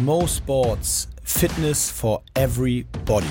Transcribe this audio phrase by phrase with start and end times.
[0.00, 3.26] Mo Sports Fitness for Everybody.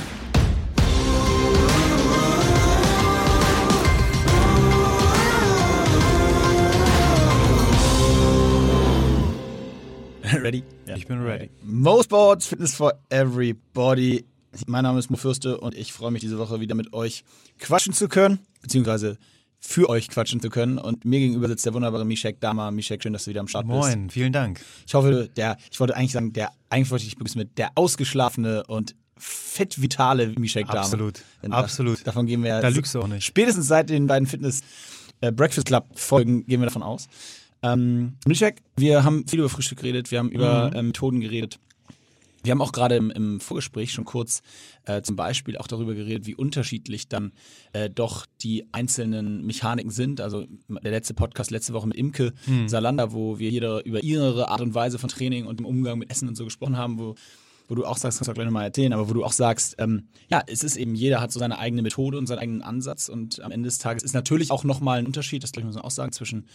[10.43, 10.63] Ready?
[10.85, 10.95] Ja.
[10.95, 11.49] Ich bin ready.
[11.63, 14.23] Mo Sports Fitness for Everybody.
[14.67, 17.23] Mein Name ist Mo Fürste und ich freue mich diese Woche wieder mit euch
[17.57, 19.17] quatschen zu können, beziehungsweise
[19.63, 20.77] für euch quatschen zu können.
[20.79, 22.71] Und mir gegenüber sitzt der wunderbare Mishek Dama.
[22.71, 23.95] Mishek, schön, dass du wieder am Start Moin, bist.
[23.97, 24.59] Moin, vielen Dank.
[24.87, 28.63] Ich hoffe, der, ich wollte eigentlich sagen, der, eigentlich wollte ich begrüßen mit der ausgeschlafene
[28.65, 30.79] und fettvitale Mishek Dama.
[30.81, 31.99] Absolut, Denn absolut.
[31.99, 33.23] Da, davon gehen wir Da lügst du auch nicht.
[33.23, 34.61] Spätestens seit den beiden Fitness
[35.21, 37.07] äh, Breakfast Club Folgen gehen wir davon aus.
[37.63, 40.75] Ähm, Mishek, wir haben viel über Frühstück geredet, wir haben über Mhm.
[40.75, 41.59] äh, Methoden geredet.
[42.43, 44.41] Wir haben auch gerade im, im Vorgespräch schon kurz
[44.85, 47.31] äh, zum Beispiel auch darüber geredet, wie unterschiedlich dann
[47.73, 50.21] äh, doch die einzelnen Mechaniken sind.
[50.21, 52.67] Also der letzte Podcast letzte Woche mit Imke Mhm.
[52.69, 56.09] Salander, wo wir jeder über ihre Art und Weise von Training und dem Umgang mit
[56.09, 57.15] Essen und so gesprochen haben, wo
[57.67, 59.75] wo du auch sagst, kannst du auch gleich nochmal erzählen, aber wo du auch sagst,
[59.77, 63.07] ähm, ja, es ist eben, jeder hat so seine eigene Methode und seinen eigenen Ansatz
[63.07, 65.85] und am Ende des Tages ist natürlich auch nochmal ein Unterschied, das gleich muss man
[65.85, 66.47] auch sagen, zwischen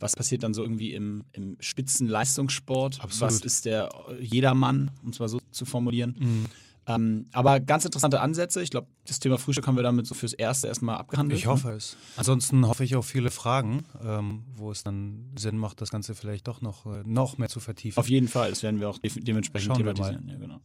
[0.00, 3.34] was passiert dann so irgendwie im, im Spitzenleistungssport, Absolut.
[3.34, 6.16] was ist der Jedermann, um es mal so zu formulieren.
[6.18, 6.46] Mhm.
[6.86, 8.62] Ähm, aber ganz interessante Ansätze.
[8.62, 11.38] Ich glaube, das Thema Frühstück haben wir damit so fürs Erste erstmal abgehandelt.
[11.38, 11.96] Ich hoffe es.
[12.16, 16.48] Ansonsten hoffe ich auf viele Fragen, ähm, wo es dann Sinn macht, das Ganze vielleicht
[16.48, 17.98] doch noch, äh, noch mehr zu vertiefen.
[17.98, 20.28] Auf jeden Fall, das werden wir auch de dementsprechend Schauen thematisieren.
[20.28, 20.60] Ja, genau.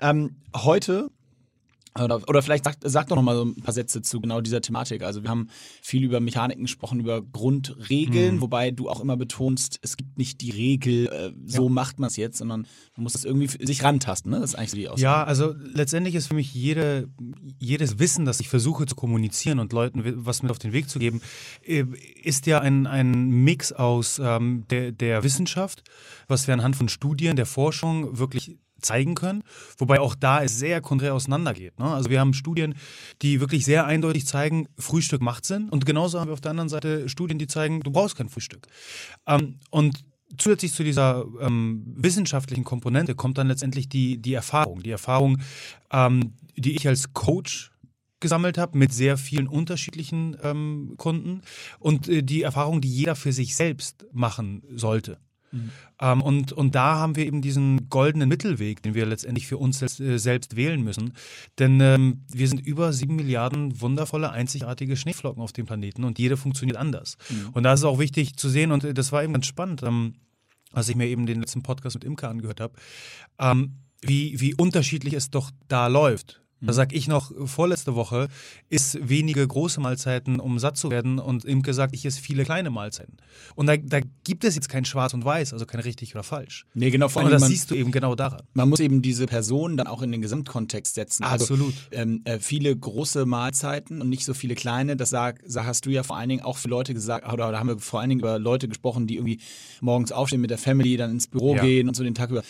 [0.00, 1.10] ähm, heute
[2.04, 4.60] oder, oder vielleicht sag, sag doch noch mal so ein paar Sätze zu genau dieser
[4.60, 5.02] Thematik.
[5.02, 5.48] Also wir haben
[5.82, 8.40] viel über Mechaniken gesprochen, über Grundregeln, Mhm.
[8.40, 11.68] wobei du auch immer betonst, es gibt nicht die Regel, äh, so Ja.
[11.70, 14.30] macht man es jetzt, sondern man muss das irgendwie sich rantasten.
[14.30, 14.40] Ne?
[14.40, 15.02] Das ist eigentlich so die Aussage.
[15.02, 17.08] Ja, also letztendlich ist für mich jede,
[17.58, 20.98] jedes Wissen, das ich versuche zu kommunizieren und Leuten was mit auf den Weg zu
[20.98, 21.20] geben,
[21.64, 21.84] äh,
[22.22, 25.82] ist ja ein, ein Mix aus ähm, der, der Wissenschaft,
[26.26, 29.42] was wir anhand von Studien, der Forschung wirklich zeigen können,
[29.76, 31.78] wobei auch da es sehr konträr auseinandergeht.
[31.78, 31.86] Ne?
[31.86, 32.74] Also wir haben Studien,
[33.22, 36.68] die wirklich sehr eindeutig zeigen, Frühstück macht Sinn und genauso haben wir auf der anderen
[36.68, 38.66] Seite Studien, die zeigen, du brauchst kein Frühstück.
[39.26, 40.04] Ähm, und
[40.36, 44.82] Zusätzlich zu dieser ähm, wissenschaftlichen Komponente kommt dann letztendlich die, die Erfahrung.
[44.82, 45.38] Die Erfahrung,
[45.90, 47.70] ähm, die ich als Coach
[48.20, 51.40] gesammelt habe mit sehr vielen unterschiedlichen ähm, Kunden
[51.78, 55.18] und äh, die Erfahrung, die jeder für sich selbst machen sollte.
[56.00, 59.78] Ähm, und, und da haben wir eben diesen goldenen Mittelweg, den wir letztendlich für uns
[59.78, 61.14] selbst, äh, selbst wählen müssen.
[61.58, 66.36] Denn ähm, wir sind über sieben Milliarden wundervolle, einzigartige Schneeflocken auf dem Planeten und jede
[66.36, 67.16] funktioniert anders.
[67.52, 69.82] Und da ist es auch wichtig zu sehen, und äh, das war eben ganz spannend,
[69.82, 70.14] ähm,
[70.72, 72.74] als ich mir eben den letzten Podcast mit Imke angehört habe,
[73.38, 76.42] ähm, wie, wie unterschiedlich es doch da läuft.
[76.60, 78.26] Da sag ich noch, vorletzte Woche
[78.68, 81.20] ist wenige große Mahlzeiten, um satt zu werden.
[81.20, 83.16] Und Imke sagt, ich esse viele kleine Mahlzeiten.
[83.54, 86.66] Und da, da gibt es jetzt kein Schwarz und Weiß, also kein richtig oder falsch.
[86.74, 88.42] Nee, genau, vor Und allem, das man, siehst du eben genau daran.
[88.54, 91.22] man muss eben diese Person dann auch in den Gesamtkontext setzen.
[91.22, 91.74] Absolut.
[91.92, 94.96] Also, ähm, äh, viele große Mahlzeiten und nicht so viele kleine.
[94.96, 97.58] Das sag, sag, hast du ja vor allen Dingen auch für Leute gesagt, oder da
[97.60, 99.38] haben wir vor allen Dingen über Leute gesprochen, die irgendwie
[99.80, 101.62] morgens aufstehen mit der Family, dann ins Büro Ja.
[101.62, 102.42] gehen und so den Tag über.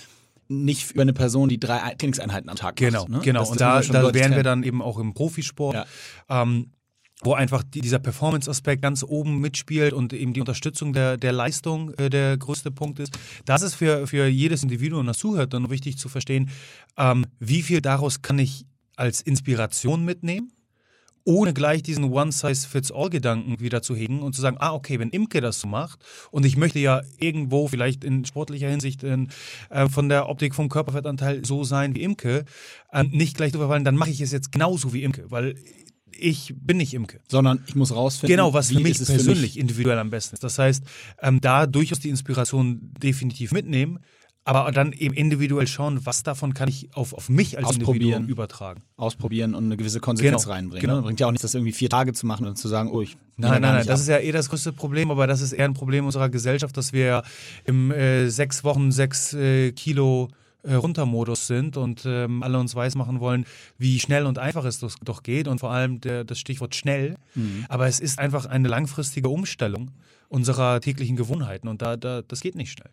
[0.49, 3.11] Nicht über eine Person, die drei Trainingseinheiten am Tag Genau, macht.
[3.11, 3.21] Ne?
[3.23, 3.41] genau.
[3.41, 5.75] Das- und da, da wären wir dann eben auch im Profisport.
[5.75, 5.87] Ja.
[6.43, 6.73] Ähm,
[7.23, 11.93] wo einfach die, dieser Performance-Aspekt ganz oben mitspielt und eben die Unterstützung der, der Leistung
[11.95, 13.19] äh, der größte Punkt ist.
[13.45, 16.51] Das ist für, für jedes Individuum, das zuhört, dann wichtig zu verstehen,
[16.97, 20.53] ähm, wie viel daraus kann ich als Inspiration mitnehmen,
[21.29, 25.61] ohne gleich diesen One-Size-Fits-All-Gedanken wieder zu hegen und zu sagen, ah, okay, wenn Imke das
[25.61, 26.01] so macht
[26.31, 29.29] und ich möchte ja irgendwo vielleicht in sportlicher Hinsicht in,
[29.69, 32.47] äh, von der Optik vom Körperfettanteil so sein wie Imke,
[32.93, 35.55] äh, nicht gleich drüber fallen, dann mache ich es jetzt genauso wie Imke, weil
[36.19, 37.21] ich bin nicht Imke.
[37.29, 39.59] Sondern ich muss rausfinden, Genau, was für mich es für persönlich mich.
[39.59, 40.43] individuell am besten ist.
[40.43, 40.83] Das heißt,
[41.21, 43.99] ähm, da durchaus die Inspiration definitiv mitnehmen,
[44.49, 47.73] aber dann eben individuell schauen, was davon kann ich auf, auf mich als.
[47.77, 48.83] Individuum übertragen.
[48.97, 50.81] ausprobieren und eine gewisse Konsequenz Genau, reinbringen.
[50.81, 50.97] genau.
[50.97, 51.03] Ne?
[51.03, 53.17] Bringt ja auch nichts, das irgendwie vier Tage zu machen und zu sagen, oh, ich
[53.37, 53.99] Nein, nein, nein, das ab.
[54.01, 56.93] ist ja eh das größte Problem, aber das ist eher ein Problem unserer Gesellschaft, dass
[56.93, 57.23] wir
[57.67, 60.29] im äh, sechs Wochen sechs äh, Kilo
[60.63, 63.45] äh, Runtermodus sind und ähm, alle uns weismachen wollen,
[63.77, 67.17] wie schnell und einfach es doch, doch geht und vor allem der, das Stichwort schnell.
[67.35, 67.67] Mhm.
[67.69, 69.91] Aber es ist einfach eine langfristige Umstellung
[70.29, 72.91] unserer täglichen Gewohnheiten und da, da das geht nicht schnell.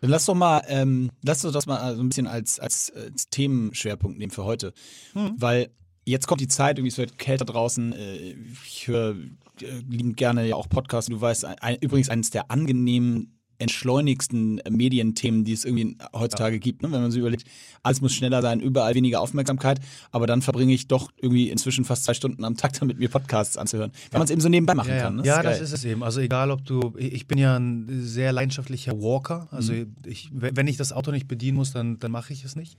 [0.00, 3.28] Dann lass doch mal, ähm, lass doch das mal so ein bisschen als, als, als
[3.28, 4.72] Themenschwerpunkt nehmen für heute.
[5.12, 5.34] Hm.
[5.36, 5.70] Weil
[6.04, 7.92] jetzt kommt die Zeit, irgendwie es wird kälter draußen.
[7.92, 8.36] Äh,
[8.66, 9.16] ich höre
[9.60, 11.10] äh, liebend gerne ja auch Podcasts.
[11.10, 16.82] Du weißt, ein, übrigens eines der angenehmen entschleunigsten Medienthemen, die es irgendwie heutzutage gibt.
[16.82, 16.92] Ne?
[16.92, 17.44] Wenn man sich überlegt,
[17.82, 22.04] alles muss schneller sein, überall weniger Aufmerksamkeit, aber dann verbringe ich doch irgendwie inzwischen fast
[22.04, 24.90] zwei Stunden am Tag damit, mir Podcasts anzuhören, weil man es eben so nebenbei machen
[24.90, 25.16] ja, kann.
[25.16, 25.22] Ne?
[25.24, 26.02] Ja, ist das ist es eben.
[26.02, 29.48] Also egal, ob du, ich bin ja ein sehr leidenschaftlicher Walker.
[29.50, 29.94] Also Mhm.
[30.06, 32.78] ich, wenn ich das Auto nicht bedienen muss, dann, dann mache ich es nicht.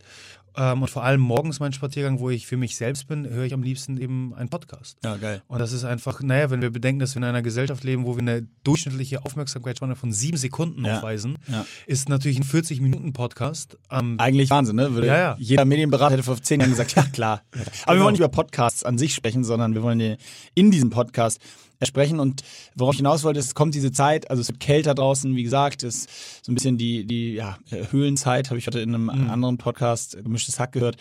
[0.56, 3.54] Ähm, und vor allem morgens mein Spaziergang, wo ich für mich selbst bin, höre ich
[3.54, 4.98] am liebsten eben einen Podcast.
[5.04, 5.42] Ja, geil.
[5.48, 8.16] Und das ist einfach, naja, wenn wir bedenken, dass wir in einer Gesellschaft leben, wo
[8.16, 10.98] wir eine durchschnittliche Aufmerksamkeitsspanne von sieben Sekunden Ja.
[10.98, 11.66] aufweisen, Ja.
[11.86, 13.78] ist natürlich ein 40-Minuten-Podcast.
[13.92, 14.94] Ähm, Eigentlich Wahnsinn, ne?
[14.94, 15.36] Würde Ja.
[15.40, 17.42] Jeder Medienberater hätte vor zehn Jahren gesagt, ja klar.
[17.54, 18.04] Aber wir Genau.
[18.06, 20.18] wollen nicht über Podcasts an sich sprechen, sondern wir wollen
[20.56, 21.40] in diesem Podcast
[21.84, 22.20] sprechen.
[22.20, 22.44] Und
[22.76, 25.84] worauf ich hinaus wollte, es kommt diese Zeit, also es wird kälter draußen, wie gesagt,
[25.84, 27.58] es ist so ein bisschen die, die ja,
[27.92, 29.30] Höhlenzeit, habe ich heute in einem Mhm.
[29.30, 30.98] anderen Podcast, äh, Gemischtes Hack, gehört.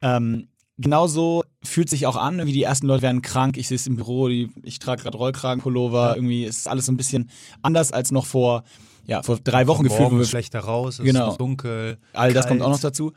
[0.00, 3.86] Ähm, genauso fühlt sich auch an, irgendwie die ersten Leute werden krank, ich sehe es
[3.86, 7.28] im Büro, die, ich trage gerade Rollkragenpullover, irgendwie ist alles so ein bisschen
[7.60, 8.62] anders als noch vor,
[9.06, 10.26] ja, vor drei Wochen gefühlt.
[10.28, 11.30] schlechter raus, es Genau.
[11.32, 11.98] ist dunkel.
[12.12, 13.12] All das kommt auch noch dazu.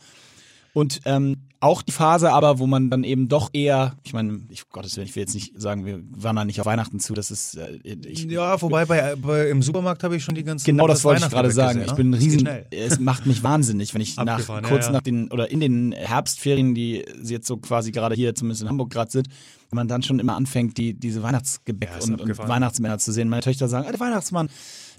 [0.74, 4.70] Und ähm, auch die Phase aber, wo man dann eben doch eher, ich meine, ich,
[4.70, 7.56] Gottes Willen, ich will jetzt nicht sagen, wir wandern nicht auf Weihnachten zu, das ist,
[7.56, 10.66] äh, ich, Ja, wobei bei, bei, im Supermarkt habe ich schon die ganzen.
[10.66, 11.80] genau das wollte ich gerade sagen.
[11.80, 12.66] gesehen, Ich bin ein Das riesen, schnell.
[12.70, 14.92] es macht mich wahnsinnig, wenn ich nach, Abgefahren, ja, kurz ja.
[14.92, 18.90] nach den, oder in den Herbstferien, die jetzt so quasi gerade hier, zumindest in Hamburg
[18.90, 19.30] gerade sind,
[19.70, 22.38] wenn man dann schon immer anfängt, die, diese Weihnachtsgebäck Ja, und, und.
[22.38, 23.30] Weihnachtsmänner zu sehen.
[23.30, 24.50] Meine Töchter sagen, der Weihnachtsmann.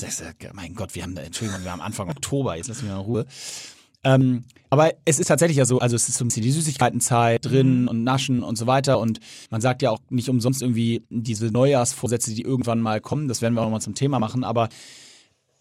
[0.00, 0.22] Das
[0.54, 3.26] mein Gott, wir haben, Entschuldigung, wir haben Anfang Oktober, jetzt lass mich mal in Ruhe.
[4.04, 7.44] Ähm, aber es ist tatsächlich ja so, also es ist so ein bisschen die Süßigkeitenzeit
[7.44, 8.98] drin und Naschen und so weiter.
[8.98, 9.20] Und
[9.50, 13.28] man sagt ja auch nicht umsonst irgendwie diese Neujahrsvorsätze, die irgendwann mal kommen.
[13.28, 14.42] Das werden wir auch nochmal zum Thema machen.
[14.42, 14.68] Aber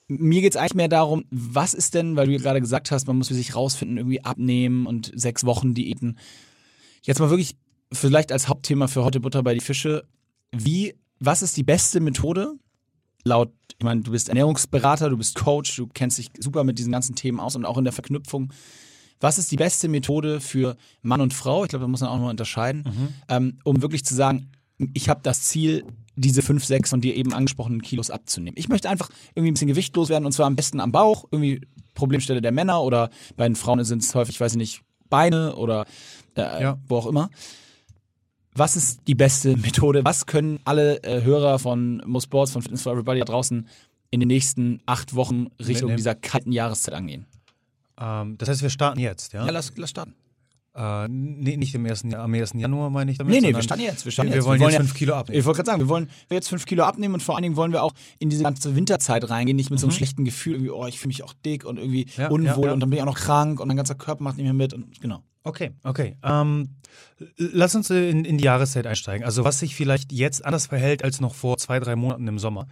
[0.07, 3.07] mir geht es eigentlich mehr darum, was ist denn, weil du ja gerade gesagt hast,
[3.07, 6.17] man muss für sich rausfinden, irgendwie abnehmen und sechs Wochen Diäten.
[7.03, 7.55] Jetzt mal wirklich
[7.91, 10.05] vielleicht als Hauptthema für heute Butter bei die Fische.
[10.51, 12.55] Wie, was ist die beste Methode?
[13.25, 16.91] Laut, ich meine, du bist Ernährungsberater, du bist Coach, du kennst dich super mit diesen
[16.91, 18.51] ganzen Themen aus und auch in der Verknüpfung.
[19.19, 21.63] Was ist die beste Methode für Mann und Frau?
[21.63, 22.83] Ich glaube, da muss man auch noch unterscheiden,
[23.29, 24.51] ähm, um wirklich zu sagen,
[24.93, 25.85] ich habe das Ziel,
[26.15, 28.55] diese fünf, sechs von dir eben angesprochenen Kilos abzunehmen.
[28.57, 31.61] Ich möchte einfach irgendwie ein bisschen gewichtlos werden und zwar am besten am Bauch, irgendwie
[31.93, 35.85] Problemstelle der Männer oder bei den Frauen sind es häufig, weiß ich nicht, Beine oder
[36.35, 36.77] äh, Ja.
[36.87, 37.29] wo auch immer.
[38.55, 40.03] Was ist die beste Methode?
[40.03, 43.67] Was können alle äh, Hörer von Mosports, von Fitness for Everybody da draußen
[44.11, 47.25] in den nächsten acht Wochen Richtung dieser kalten Jahreszeit angehen?
[47.99, 49.45] Ähm, das heißt, wir starten jetzt, ja?
[49.45, 50.13] Ja, lass, lass starten.
[50.75, 52.53] Äh, nee, nicht im ersten, Jahr- am 1.
[52.55, 53.33] Januar meine ich damit.
[53.33, 54.05] Nee, nee, wir starten jetzt.
[54.05, 54.45] Wir, starten wir, jetzt.
[54.45, 55.39] wollen wir jetzt ja- 5 Kilo abnehmen.
[55.39, 57.71] Ich wollte gerade sagen, wir wollen jetzt fünf Kilo abnehmen und vor allen Dingen wollen
[57.71, 60.87] wir auch in diese ganze Winterzeit reingehen, nicht mit so einem schlechten Gefühl, irgendwie, oh,
[60.87, 62.21] ich fühle mich auch dick und irgendwie Mhm.
[62.23, 62.73] Ja, unwohl ja, ja.
[62.73, 64.73] und dann bin ich auch noch krank und mein ganzer Körper macht nicht mehr mit
[64.73, 65.21] und genau.
[65.45, 66.15] Okay, okay.
[66.23, 66.69] Ähm,
[67.37, 69.25] lass uns in, in die Jahreszeit einsteigen.
[69.25, 72.67] Also was sich vielleicht jetzt anders verhält als noch vor zwei, drei Monaten im Sommer.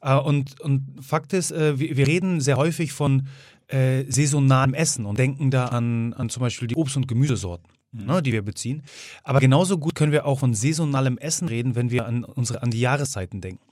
[0.00, 3.26] Äh, und, und Fakt ist, äh, wir, wir reden sehr häufig von
[3.68, 7.68] äh, saisonalem Essen und denken da an, an zum Beispiel die Obst- und Gemüsesorten.
[7.94, 8.82] Ne, die wir beziehen.
[9.22, 12.70] Aber genauso gut können wir auch von saisonalem Essen reden, wenn wir an unsere an
[12.70, 13.62] die Jahreszeiten denken.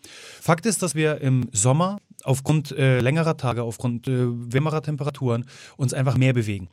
[0.43, 5.47] Fakt ist, dass wir im Sommer aufgrund äh, längerer Tage, aufgrund äh, wärmerer Temperaturen
[5.79, 6.69] uns einfach mehr bewegen.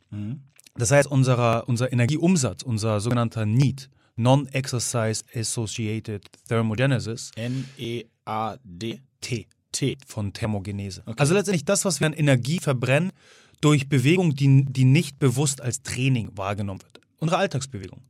[0.76, 9.00] Das heißt, unserer, unser Energieumsatz, unser sogenannter NEAT, Non-Exercise Associated Thermogenesis, N-E-A-D.
[9.20, 9.96] T T.
[10.06, 11.04] von Thermogenese.
[11.16, 13.12] Also letztendlich das, was wir an Energie verbrennen,
[13.60, 17.00] durch Bewegung, die, die nicht bewusst als Training wahrgenommen wird.
[17.20, 18.02] Unsere Alltagsbewegung.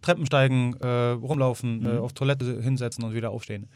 [0.00, 3.68] Treppen steigen, äh, rumlaufen, äh, auf Toilette hinsetzen und wieder aufstehen.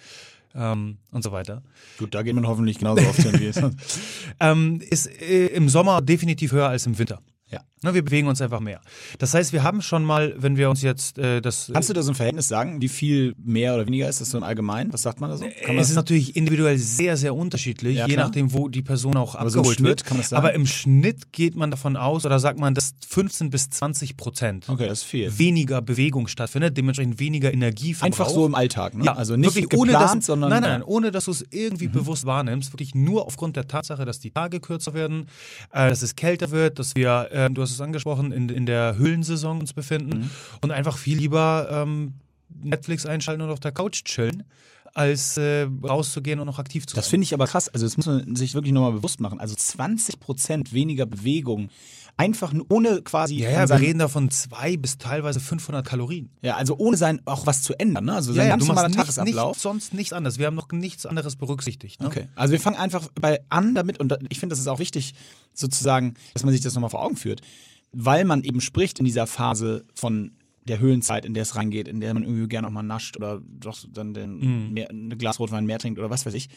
[0.54, 1.62] Ähm, und so weiter.
[1.98, 3.60] Gut, da geht man hoffentlich genauso oft hin wie es.
[4.40, 7.20] Ähm, ist äh, im Sommer definitiv höher als im Winter.
[7.50, 7.60] Ja.
[7.84, 8.80] Ne, wir bewegen uns einfach mehr.
[9.18, 11.70] Das heißt, wir haben schon mal, wenn wir uns jetzt äh, das.
[11.70, 14.38] Kannst du da so ein Verhältnis sagen, wie viel mehr oder weniger ist das so
[14.38, 14.90] im Allgemeinen?
[14.92, 15.44] Was sagt man da so?
[15.66, 19.34] Kann es ist natürlich individuell sehr, sehr unterschiedlich, Ja, je nachdem, wo die Person auch
[19.34, 20.32] Aber so abgeholt Schnitt wird.
[20.32, 24.68] Aber im Schnitt geht man davon aus, oder sagt man, dass 15 bis 20 Prozent
[24.70, 24.90] okay,
[25.36, 29.04] weniger Bewegung stattfindet, dementsprechend weniger Energie Einfach so im Alltag, ne?
[29.04, 31.44] Ja, also nicht wirklich geplant, ohne, dass, sondern nein, nein, nein, ohne dass du es
[31.50, 31.92] irgendwie Mhm.
[31.92, 35.28] bewusst wahrnimmst, wirklich nur aufgrund der Tatsache, dass die Tage kürzer werden,
[35.70, 38.96] äh, dass es kälter wird, dass wir, äh, du hast es angesprochen, in, in der
[38.96, 40.30] Höhlensaison uns befinden Mhm.
[40.62, 42.14] und einfach viel lieber ähm,
[42.62, 44.44] Netflix einschalten und auf der Couch chillen,
[44.94, 47.10] als äh, rauszugehen und noch aktiv zu Das sein.
[47.10, 47.68] finde ich aber krass.
[47.68, 49.40] Also das muss man sich wirklich nochmal bewusst machen.
[49.40, 51.68] Also 20% weniger Bewegung.
[52.16, 53.36] Einfach nur ohne quasi.
[53.36, 56.30] Ja, ja, wir reden da von zwei bis teilweise 500 Kalorien.
[56.42, 58.04] ja, also ohne sein auch was zu ändern.
[58.04, 58.14] Ne?
[58.14, 59.56] Also sein ganz du normaler nicht, Tagesablauf.
[59.56, 60.38] nicht, sonst nichts anderes.
[60.38, 62.00] Wir haben noch nichts anderes berücksichtigt.
[62.00, 62.06] Ne?
[62.06, 62.28] Okay.
[62.36, 65.14] Also wir fangen einfach bei an damit, und ich finde, das ist auch wichtig,
[65.54, 67.40] sozusagen, dass man sich das nochmal vor Augen führt,
[67.92, 70.32] weil man eben spricht in dieser Phase von
[70.68, 73.40] der Höhlenzeit, in der es rangeht, in der man irgendwie gerne auch mal nascht oder
[73.44, 76.48] doch dann den, mehr, ein Glas Rotwein mehr trinkt oder was weiß ich.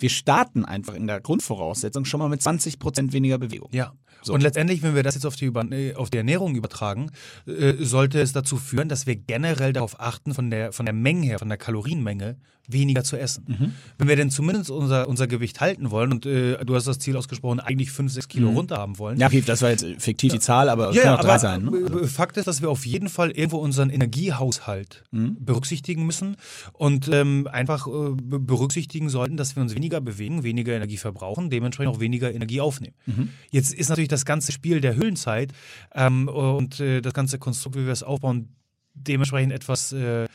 [0.00, 3.68] Wir starten einfach in der Grundvoraussetzung schon mal mit 20 Prozent weniger Bewegung.
[3.72, 3.92] Ja.
[4.22, 4.34] So.
[4.34, 5.64] Und letztendlich, wenn wir das jetzt auf die, Über
[5.96, 7.10] auf die Ernährung übertragen,
[7.46, 11.26] äh, sollte es dazu führen, dass wir generell darauf achten, von der, von der Menge
[11.26, 12.36] her, von der Kalorienmenge,
[12.68, 13.44] weniger zu essen.
[13.48, 13.72] Mhm.
[13.98, 17.16] Wenn wir denn zumindest unser, unser Gewicht halten wollen, und äh, du hast das Ziel
[17.16, 19.18] ausgesprochen, eigentlich 5, 6 Kilo runter haben wollen.
[19.18, 21.64] Ja, das war jetzt fiktiv die Zahl, aber es Ja, ja, auch drei sein.
[21.64, 21.78] Ne?
[21.78, 25.36] äh, Fakt ist, dass wir auf jeden Fall irgendwo unseren Energiehaushalt Mhm.
[25.40, 26.36] berücksichtigen müssen
[26.74, 27.90] und ähm, einfach äh,
[28.22, 32.60] be- berücksichtigen sollten, dass wir uns weniger bewegen, weniger Energie verbrauchen, dementsprechend auch weniger Energie
[32.60, 32.94] aufnehmen.
[33.06, 33.30] Mhm.
[33.50, 35.52] Jetzt ist natürlich das ganze Spiel der Höhlenzeit
[35.94, 38.50] ähm, und äh, das ganze Konstrukt, wie wir es aufbauen,
[38.94, 40.26] dementsprechend etwas äh,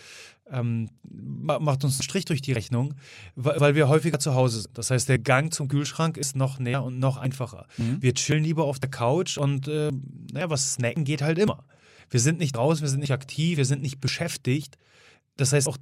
[0.52, 2.94] ähm, ma- macht uns einen Strich durch die Rechnung,
[3.36, 4.78] weil, wir häufiger zu Hause sind.
[4.78, 7.66] Das heißt, der Gang zum Kühlschrank ist noch näher und noch einfacher.
[7.78, 9.92] Wir chillen lieber auf der Couch und äh,
[10.34, 11.64] naja, was snacken geht halt immer.
[12.12, 14.78] Wir sind nicht raus, wir sind nicht aktiv, wir sind nicht beschäftigt.
[15.38, 15.78] Das heißt, auch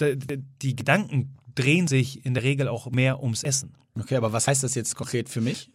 [0.00, 3.74] die Gedanken drehen sich in der Regel auch mehr ums Essen.
[3.98, 5.70] Okay, aber was heißt das jetzt konkret für mich?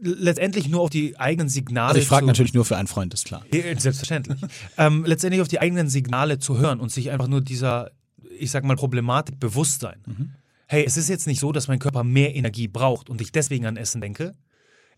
[0.00, 1.88] Letztendlich nur auf die eigenen Signale.
[1.88, 3.44] Also ich frage natürlich nur für einen Freund, ist klar.
[3.50, 4.40] Selbstverständlich.
[4.78, 7.90] ähm, letztendlich auf die eigenen Signale zu hören und sich einfach nur dieser,
[8.38, 10.00] ich sag mal, Problematik bewusst sein.
[10.06, 10.30] Mhm.
[10.66, 13.66] Hey, es ist jetzt nicht so, dass mein Körper mehr Energie braucht und ich deswegen
[13.66, 14.34] an Essen denke.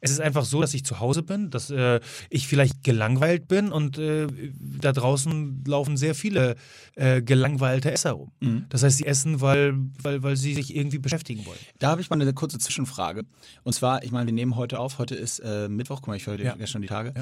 [0.01, 3.71] Es ist einfach so, dass ich zu Hause bin, dass äh, ich vielleicht gelangweilt bin
[3.71, 4.27] und äh,
[4.81, 6.57] da draußen laufen sehr viele
[6.97, 8.33] äh, gelangweilte Esser rum.
[8.41, 8.67] Mhm.
[8.71, 11.59] Das heißt, sie essen, weil, weil, weil sie sich irgendwie beschäftigen wollen.
[11.79, 13.25] Da habe ich mal eine kurze Zwischenfrage.
[13.63, 16.27] Und zwar, ich meine, wir nehmen heute auf, heute ist äh, Mittwoch, guck mal, ich
[16.27, 16.55] höre Ja.
[16.55, 17.13] gestern die Tage.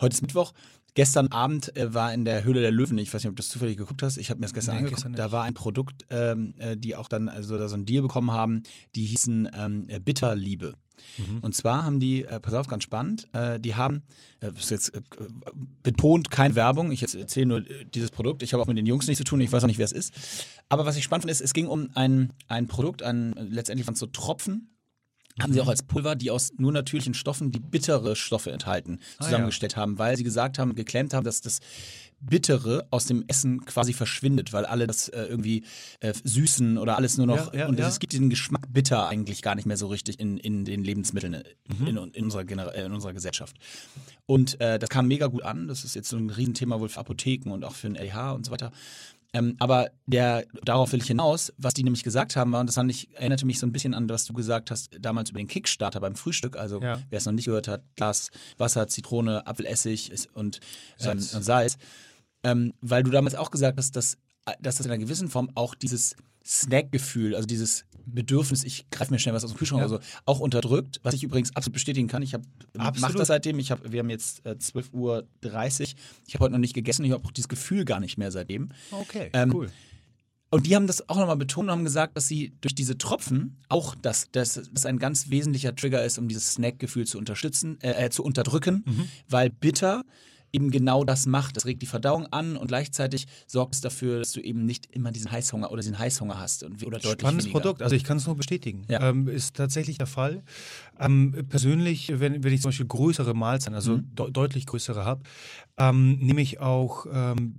[0.00, 0.52] Heute ist Mittwoch.
[0.94, 3.48] Gestern Abend äh, war in der Höhle der Löwen, ich weiß nicht, ob du das
[3.48, 6.04] zufällig geguckt hast, ich habe mir das gestern Nee, angeguckt, gestern da war ein Produkt,
[6.10, 8.64] ähm, äh, die auch dann also da so einen Deal bekommen haben,
[8.96, 10.74] die hießen ähm, äh, Bitterliebe.
[11.18, 11.38] Mhm.
[11.42, 14.02] Und zwar haben die, äh, pass auf, ganz spannend, äh, die haben,
[14.40, 15.00] äh, das ist jetzt äh,
[15.82, 19.06] betont keine Werbung, ich erzähle nur äh, dieses Produkt, ich habe auch mit den Jungs
[19.06, 20.12] nichts zu tun, ich weiß auch nicht, wer es ist.
[20.68, 23.94] Aber was ich spannend finde, ist, es ging um ein, ein Produkt, ein, letztendlich waren
[23.94, 24.68] es so Tropfen,
[25.40, 25.54] haben Mhm.
[25.54, 29.76] sie auch als Pulver, die aus nur natürlichen Stoffen, die bittere Stoffe enthalten, Ah, zusammengestellt
[29.76, 31.60] haben, weil sie gesagt haben, geklemmt haben, dass das
[32.20, 35.64] Bittere aus dem Essen quasi verschwindet, weil alle das äh, irgendwie
[36.00, 37.52] äh, süßen oder alles nur noch.
[37.52, 37.88] Ja, ja, und ja.
[37.88, 41.34] es gibt diesen Geschmack bitter eigentlich gar nicht mehr so richtig in, in den Lebensmitteln
[41.34, 41.44] äh,
[41.78, 41.86] Mhm.
[41.86, 43.56] in, in, unserer Gener äh, in unserer Gesellschaft.
[44.26, 45.68] Und äh, das kam mega gut an.
[45.68, 48.46] Das ist jetzt so ein Riesenthema wohl für Apotheken und auch für den LH und
[48.46, 48.72] so weiter.
[49.32, 52.74] Ähm, aber der, darauf will ich hinaus, was die nämlich gesagt haben, war, und das
[52.74, 55.46] fand ich, erinnerte mich so ein bisschen an, was du gesagt hast damals über den
[55.46, 56.56] Kickstarter beim Frühstück.
[56.56, 56.98] Also, Ja.
[57.10, 60.58] wer es noch nicht gehört hat, Glas Wasser, Zitrone, Apfelessig und
[61.00, 61.78] ähm, und Salz.
[62.42, 64.16] Ähm, weil du damals auch gesagt hast, dass,
[64.60, 69.18] dass das in einer gewissen Form auch dieses Snackgefühl, also dieses Bedürfnis, ich greife mir
[69.18, 69.86] schnell was aus dem Kühlschrank Ja.
[69.88, 72.22] oder so, auch unterdrückt, was ich übrigens absolut bestätigen kann.
[72.22, 72.44] Ich habe
[72.76, 76.58] mache das seitdem, ich hab, wir haben jetzt äh, 12.30 Uhr, ich habe heute noch
[76.58, 78.70] nicht gegessen, ich habe auch dieses Gefühl gar nicht mehr seitdem.
[78.90, 79.70] Okay, Ähm, cool.
[80.52, 83.58] Und die haben das auch nochmal betont und haben gesagt, dass sie durch diese Tropfen
[83.68, 88.06] auch das, das, das ein ganz wesentlicher Trigger ist, um dieses Snackgefühl zu unterstützen, äh,
[88.06, 89.08] äh, zu unterdrücken, Mhm.
[89.28, 90.02] weil bitter
[90.52, 91.56] eben genau das macht.
[91.56, 95.12] Das regt die Verdauung an und gleichzeitig sorgt es dafür, dass du eben nicht immer
[95.12, 97.60] diesen Heißhunger oder diesen Heißhunger hast und, oder deutlich Spannendes weniger.
[97.60, 98.82] Produkt, also ich kann es nur bestätigen.
[98.88, 99.08] Ja.
[99.08, 100.42] Ähm, ist tatsächlich der Fall.
[100.98, 104.14] Ähm, persönlich, wenn, wenn ich zum Beispiel größere Mahlzeiten, also Mhm.
[104.14, 105.22] de deutlich größere habe,
[105.78, 107.54] ähm, nehme ich auch ähm,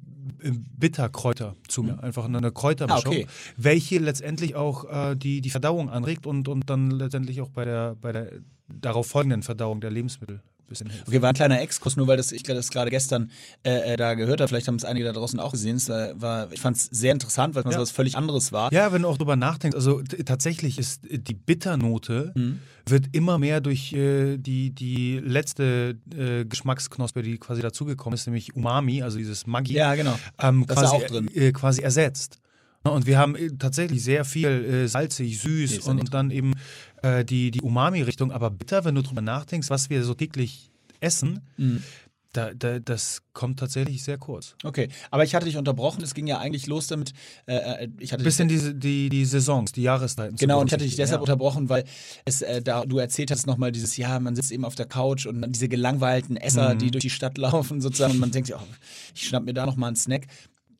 [0.78, 2.02] Bitterkräuter zu mir.
[2.04, 3.22] Einfach eine, eine Kräutermischung, Mhm.
[3.22, 3.28] Ah, okay.
[3.58, 7.96] welche letztendlich auch äh, die, die Verdauung anregt und, und dann letztendlich auch bei der,
[8.00, 8.32] bei der
[8.68, 11.08] darauf folgenden Verdauung der Lebensmittel bisschen hilft.
[11.08, 13.30] Okay, war ein kleiner Exkurs, nur weil das, ich das gerade gestern
[13.64, 14.48] äh, äh, da gehört habe.
[14.50, 15.76] Vielleicht haben es einige da draußen auch gesehen.
[15.78, 17.78] Es war, ich fand es sehr interessant, weil es Ja.
[17.78, 18.74] so was völlig anderes war.
[18.74, 22.60] Ja, wenn du auch drüber nachdenkst, also tatsächlich ist äh, die Bitternote Mhm.
[22.88, 28.56] wird immer mehr durch äh, die, die letzte äh, Geschmacksknospe, die quasi dazugekommen ist, nämlich
[28.56, 30.18] Umami, also dieses Maggi, Ja, genau.
[30.40, 31.30] ähm, Das ist quasi, auch drin.
[31.34, 32.40] Äh, quasi ersetzt.
[32.84, 36.32] Und wir haben äh, tatsächlich sehr viel äh, salzig, Nee, süß ja und, und dann
[36.32, 36.54] eben
[37.04, 38.32] äh, die, die Umami-Richtung.
[38.32, 41.84] Aber bitter, wenn du drüber nachdenkst, was wir so täglich essen, Mhm.
[42.34, 44.56] da, da, das kommt tatsächlich sehr kurz.
[44.64, 46.02] Okay, aber ich hatte dich unterbrochen.
[46.04, 47.12] Es ging ja eigentlich los damit.
[47.46, 50.38] Äh, äh, ich hatte Bisschen die, die, die Saisons, die Jahreszeiten.
[50.38, 51.22] Genau, und ich hatte dich deshalb ja.
[51.22, 51.84] unterbrochen, weil
[52.26, 55.26] es äh, da du erzählt hast nochmal dieses, ja, man sitzt eben auf der Couch
[55.28, 56.80] und diese gelangweilten Esser, Mhm.
[56.80, 58.60] die durch die Stadt laufen sozusagen und man denkt sich, oh,
[59.14, 60.28] ich schnapp mir da nochmal einen Snack.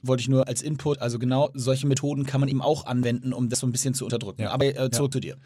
[0.04, 3.50] Wollte ich nur als Input, also genau solche Methoden kann man eben auch anwenden, um
[3.50, 4.42] das so ein bisschen zu unterdrücken.
[4.42, 4.52] Ja.
[4.52, 5.38] Aber äh, zurück zu dir.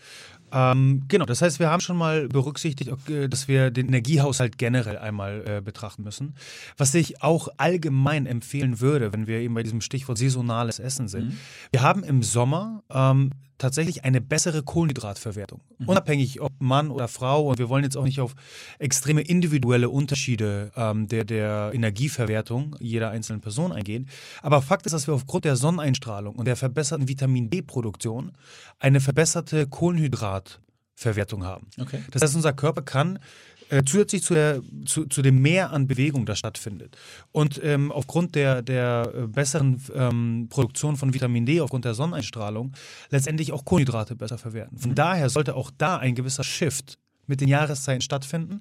[0.56, 2.90] Ähm, genau, das heißt, wir haben schon mal berücksichtigt,
[3.30, 6.36] dass wir den Energiehaushalt generell einmal äh, betrachten müssen.
[6.78, 11.26] Was ich auch allgemein empfehlen würde, wenn wir eben bei diesem Stichwort saisonales Essen sind.
[11.26, 11.38] Mhm.
[11.72, 15.62] Wir haben im Sommer ähm, tatsächlich eine bessere Kohlenhydratverwertung.
[15.78, 15.90] Mhm.
[15.90, 17.48] Unabhängig ob Mann oder Frau.
[17.50, 18.36] Und wir wollen jetzt auch nicht auf
[18.80, 24.10] extreme individuelle Unterschiede ähm, der, der Energieverwertung jeder einzelnen Person eingehen.
[24.42, 28.34] Aber Fakt ist, dass wir aufgrund der Sonneneinstrahlung und der verbesserten Vitamin D-Produktion
[28.80, 29.68] eine verbesserte
[30.96, 31.68] Kohlenhydratverwertung haben.
[31.80, 32.00] Okay.
[32.12, 33.20] Das heißt, unser Körper kann
[33.70, 36.98] äh, zusätzlich zu, der, zu, zu, dem Mehr an Bewegung, das stattfindet.
[37.32, 42.74] Und ähm, aufgrund der, der äh, besseren ähm, Produktion von Vitamin D, aufgrund der Sonneneinstrahlung,
[43.10, 44.78] letztendlich auch Kohlenhydrate besser verwerten.
[44.78, 44.96] Von mhm.
[44.96, 48.60] daher sollte auch da ein gewisser Shift mit den Jahreszeiten stattfinden.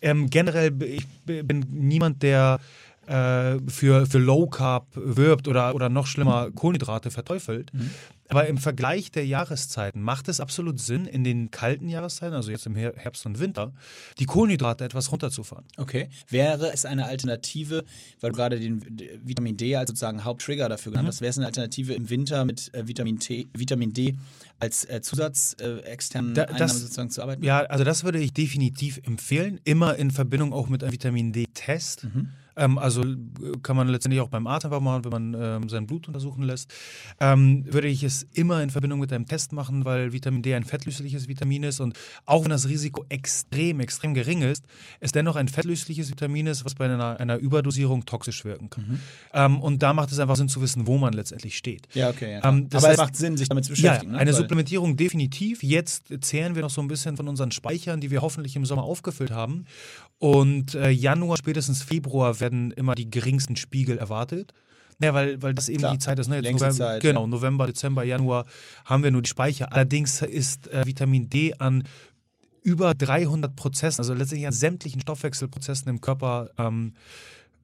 [0.00, 2.60] Ähm, generell, ich bin niemand, der
[3.06, 7.74] äh, für, für Low Carb wirbt oder, oder noch schlimmer Kohlenhydrate verteufelt.
[7.74, 7.90] Mhm.
[8.34, 12.66] Aber im Vergleich der Jahreszeiten macht es absolut Sinn, in den kalten Jahreszeiten, also jetzt
[12.66, 13.72] im Herbst und Winter,
[14.18, 15.64] die Kohlenhydrate etwas runterzufahren.
[15.76, 16.08] Okay.
[16.28, 17.84] Wäre es eine Alternative,
[18.20, 18.84] weil du gerade den
[19.24, 21.08] Vitamin D als sozusagen Haupttrigger dafür genannt mhm.
[21.10, 24.16] hast, wäre es eine Alternative im Winter mit äh, Vitamin, T, Vitamin D
[24.58, 27.44] als äh, Zusatz äh, externen da, Einnahme sozusagen zu arbeiten?
[27.44, 32.02] Ja, also das würde ich definitiv empfehlen, immer in Verbindung auch mit einem Vitamin D-Test.
[32.02, 32.30] Mhm.
[32.56, 33.16] Ähm, also äh,
[33.62, 36.72] kann man letztendlich auch beim Arzt einfach machen, wenn man ähm, sein Blut untersuchen lässt.
[37.20, 40.64] Ähm, würde ich es immer in Verbindung mit einem Test machen, weil Vitamin D ein
[40.64, 44.64] fettlösliches Vitamin ist und auch wenn das Risiko extrem, extrem gering ist,
[45.00, 48.84] es dennoch ein fettlösliches Vitamin ist, was bei einer, einer Überdosierung toxisch wirken kann.
[48.86, 49.00] Mhm.
[49.32, 51.88] Ähm, und da macht es einfach Sinn zu wissen, wo man letztendlich steht.
[51.94, 52.32] Ja, okay.
[52.34, 52.48] Ja.
[52.48, 54.12] Ähm, Aber heißt, es macht Sinn, sich damit zu beschäftigen.
[54.12, 54.18] Ja, ne?
[54.18, 55.62] eine weil Supplementierung definitiv.
[55.62, 58.84] Jetzt zehren wir noch so ein bisschen von unseren Speichern, die wir hoffentlich im Sommer
[58.84, 59.66] aufgefüllt haben.
[60.18, 64.52] Und äh, Januar, spätestens Februar werden immer die geringsten Spiegel erwartet.
[65.00, 66.28] Ja, weil, weil das eben Klar, die Zeit ist.
[66.28, 66.40] Ne?
[66.40, 67.26] November, Zeit, genau, ja.
[67.26, 68.46] November, Dezember, Januar
[68.84, 69.72] haben wir nur die Speicher.
[69.72, 71.84] Allerdings ist äh, Vitamin D an
[72.62, 76.94] über 300 Prozessen, also letztendlich an sämtlichen Stoffwechselprozessen im Körper ähm,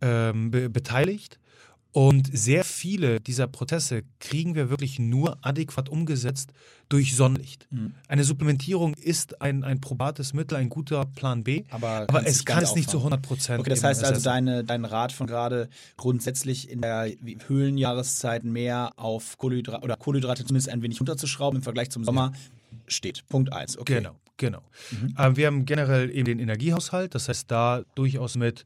[0.01, 1.39] ähm, be beteiligt.
[1.93, 6.53] Und sehr viele dieser Prozesse kriegen wir wirklich nur adäquat umgesetzt
[6.89, 7.67] durch Sonnenlicht.
[7.71, 7.95] Mhm.
[8.07, 12.63] Eine Supplementierung ist ein, ein probates Mittel, ein guter Plan B, aber, aber es kann
[12.63, 13.61] es nicht zu 100 Prozent.
[13.61, 17.11] Okay, das heißt also, deine, dein Rat von gerade grundsätzlich in der
[17.49, 22.33] Höhlenjahreszeit mehr auf Kohlenhydrate oder Kohlenhydrate zumindest ein wenig runterzuschrauben im Vergleich zum Sommer
[22.87, 23.27] steht.
[23.29, 23.79] Punkt 1.
[23.79, 23.97] Okay.
[23.97, 24.63] Genau, genau.
[24.93, 25.15] Mhm.
[25.19, 28.65] Ähm, wir haben generell eben den Energiehaushalt, das heißt da durchaus mit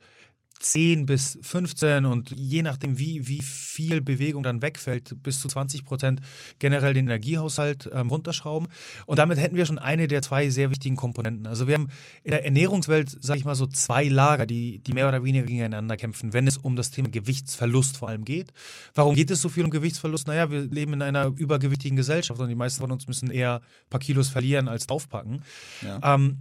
[0.60, 5.84] 10 bis 15 und je nachdem, wie, wie viel Bewegung dann wegfällt, bis zu 20
[5.84, 6.20] Prozent
[6.58, 8.68] generell den Energiehaushalt ähm, runterschrauben.
[9.06, 11.46] Und damit hätten wir schon eine der zwei sehr wichtigen Komponenten.
[11.46, 11.88] Also wir haben
[12.22, 15.96] in der Ernährungswelt, sage ich mal so, zwei Lager, die, die mehr oder weniger gegeneinander
[15.96, 18.52] kämpfen, wenn es um das Thema Gewichtsverlust vor allem geht.
[18.94, 20.26] Warum geht es so viel um Gewichtsverlust?
[20.28, 23.90] Naja, wir leben in einer übergewichtigen Gesellschaft und die meisten von uns müssen eher ein
[23.90, 25.42] paar Kilos verlieren als draufpacken.
[25.82, 26.14] Ja.
[26.14, 26.38] Ähm,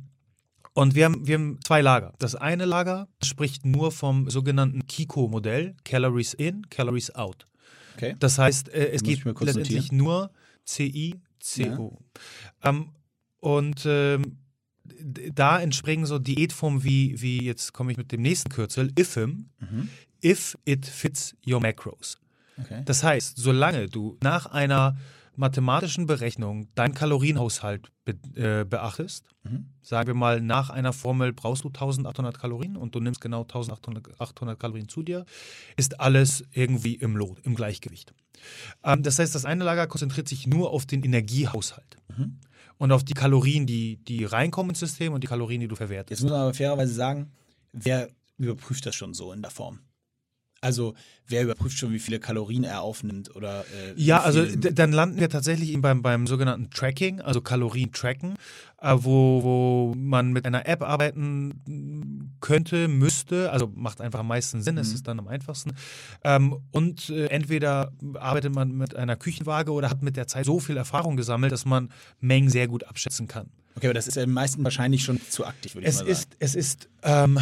[0.73, 2.13] und wir haben, wir haben zwei Lager.
[2.19, 7.47] Das eine Lager spricht nur vom sogenannten Kiko-Modell, Calories in, Calories out.
[7.95, 8.15] Okay.
[8.19, 9.97] Das heißt, äh, es geht letztendlich notieren.
[9.97, 10.31] nur
[10.65, 11.99] CI, CO.
[12.63, 12.69] Ja.
[12.69, 12.89] Ähm,
[13.39, 14.37] und ähm,
[15.33, 19.89] da entspringen so Diätformen wie, wie jetzt komme ich mit dem nächsten Kürzel, IFIM, mhm.
[20.23, 22.17] if it fits your macros.
[22.59, 22.81] Okay.
[22.85, 24.97] Das heißt, solange du nach einer
[25.35, 29.69] mathematischen Berechnung deinen Kalorienhaushalt be äh, beachtest, mhm.
[29.81, 34.59] sagen wir mal, nach einer Formel brauchst du 1800 Kalorien und du nimmst genau 1800
[34.59, 35.25] Kalorien zu dir,
[35.77, 38.13] ist alles irgendwie im Lot, im Gleichgewicht.
[38.83, 41.97] Ähm, das heißt, das eine Lager konzentriert sich nur auf den Energiehaushalt.
[42.15, 42.39] Mhm.
[42.77, 46.09] Und auf die Kalorien, die, die reinkommen ins System und die Kalorien, die du verwertest.
[46.09, 47.31] Jetzt muss man aber fairerweise sagen,
[47.71, 49.79] wer überprüft das schon so in der Form?
[50.63, 50.93] Also
[51.27, 55.29] wer überprüft schon, wie viele Kalorien er aufnimmt oder äh, Ja, also dann landen wir
[55.29, 58.35] tatsächlich beim, beim sogenannten Tracking, also Kalorien tracken,
[58.81, 64.61] äh, wo, wo man mit einer App arbeiten könnte, müsste, also macht einfach am meisten
[64.61, 64.81] Sinn, mhm.
[64.81, 65.73] es ist dann am einfachsten.
[66.23, 70.59] Ähm, und äh, entweder arbeitet man mit einer Küchenwaage oder hat mit der Zeit so
[70.59, 71.89] viel Erfahrung gesammelt, dass man
[72.21, 73.49] Mengen sehr gut abschätzen kann.
[73.75, 76.11] Okay, aber das ist ja meisten wahrscheinlich schon zu aktiv, würde ich es mal sagen.
[76.11, 77.37] Ist, es ist ähm,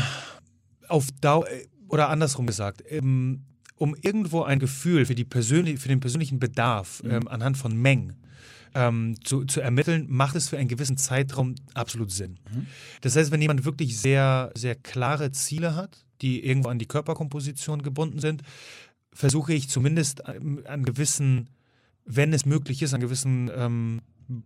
[0.88, 1.46] auf Dauer
[1.92, 3.44] oder andersrum gesagt, ähm,
[3.76, 7.12] um irgendwo ein Gefühl für, die persönlich, für den persönlichen Bedarf mhm.
[7.12, 8.16] ähm, anhand von Mengen
[8.74, 12.40] ähm, zu, zu ermitteln, macht es für einen gewissen Zeitraum absolut Sinn.
[12.54, 12.68] Mhm.
[13.02, 17.82] Das heißt, wenn jemand wirklich sehr, sehr klare Ziele hat, die irgendwo an die Körperkomposition
[17.82, 18.44] gebunden sind,
[19.12, 21.50] versuche ich zumindest an, an gewissen,
[22.06, 24.02] wenn es möglich ist, an gewissen ähm,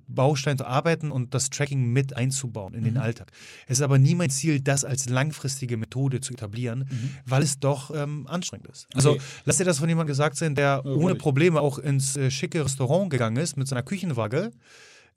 [0.07, 2.85] Baustein zu arbeiten und das Tracking mit einzubauen in mhm.
[2.85, 3.31] den Alltag.
[3.67, 7.09] Es ist aber nie mein Ziel, das als langfristige Methode zu etablieren, mhm.
[7.25, 8.87] weil es doch ähm, anstrengend ist.
[8.93, 9.21] Also okay.
[9.45, 12.63] lass dir das von jemandem gesagt sein, der oh, ohne Probleme auch ins äh, schicke
[12.63, 14.51] Restaurant gegangen ist mit seiner Küchenwaage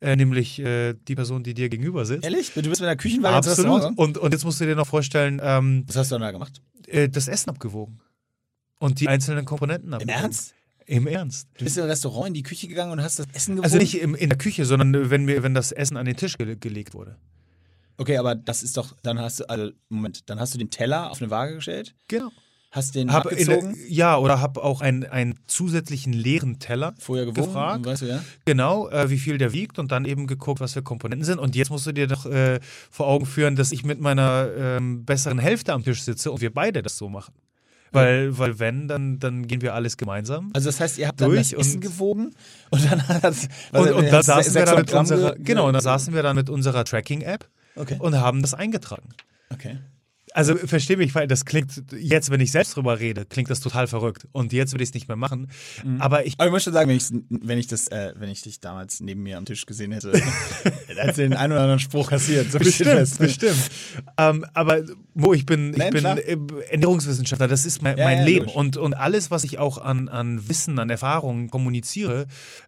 [0.01, 2.23] äh, nämlich äh, die Person, die dir gegenüber sitzt.
[2.23, 2.53] Ehrlich?
[2.55, 3.75] Du bist mit der Küchenwaage Absolut.
[3.75, 3.99] Restaurant?
[3.99, 6.63] Und, und jetzt musst du dir noch vorstellen, ähm, Was hast du dann da gemacht?
[6.89, 8.01] äh, das Essen abgewogen.
[8.79, 10.23] Und die einzelnen Komponenten Im abgewogen.
[10.23, 10.55] Ernst?
[10.89, 11.49] Im Ernst.
[11.59, 13.65] Du bist in ein Restaurant in die Küche gegangen und hast das Essen gewogen?
[13.65, 16.39] Also nicht im, in der Küche, sondern wenn, wir, wenn das Essen an den Tisch
[16.39, 17.17] gele gelegt wurde.
[17.99, 21.11] Okay, aber das ist doch, dann hast du, also, Moment, dann hast du den Teller
[21.11, 22.31] auf eine Waage gestellt, Genau.
[22.71, 27.27] hast den Hab in abgezogen, ja, oder habe auch einen, einen zusätzlichen leeren Teller vorher
[27.27, 27.85] gewogen, gefragt.
[27.85, 28.25] weißt du, ja?
[28.47, 31.39] Genau, äh, wie viel der wiegt und dann eben geguckt, was für Komponenten sind.
[31.39, 35.05] Und jetzt musst du dir doch äh, vor Augen führen, dass ich mit meiner ähm,
[35.05, 37.35] besseren Hälfte am Tisch sitze und wir beide das so machen.
[37.93, 40.51] Weil, weil wenn, dann, dann gehen wir alles gemeinsam.
[40.55, 42.31] Also das heißt, ihr habt dann Durch das Essen und- gewogen
[42.71, 45.73] und dann hat das, Und, und da saßen wir dann mit unserer, ge- genau, und
[45.75, 47.97] da saßen wir dann mit unserer Tracking-App Okay.
[47.99, 49.09] und haben das eingetragen.
[49.51, 49.79] okay.
[50.39, 53.87] Also versteh mich, weil das klingt jetzt, wenn ich selbst drüber rede, klingt das total
[53.89, 54.27] verrückt.
[54.33, 55.49] Und jetzt würde ich es nicht mehr machen.
[55.99, 58.43] Aber ich Aber ich muss schon sagen, wenn ich, wenn ich das, äh, wenn ich
[58.43, 60.13] dich damals neben mir am Tisch gesehen hätte,
[61.01, 63.19] als den einen oder anderen Spruch kassiert, so steht fest.
[63.19, 63.59] bestimmt.
[64.17, 64.83] Ähm, aber
[65.15, 66.19] Mo, ich bin, ich Nein, bin klar.
[66.19, 66.37] äh,
[66.71, 68.39] Ernährungswissenschaftler, das ist mein, Ja, mein ja, Leben.
[68.47, 68.55] logisch.
[68.57, 72.27] Und, und alles, was ich auch an, an Wissen, an Erfahrungen kommuniziere,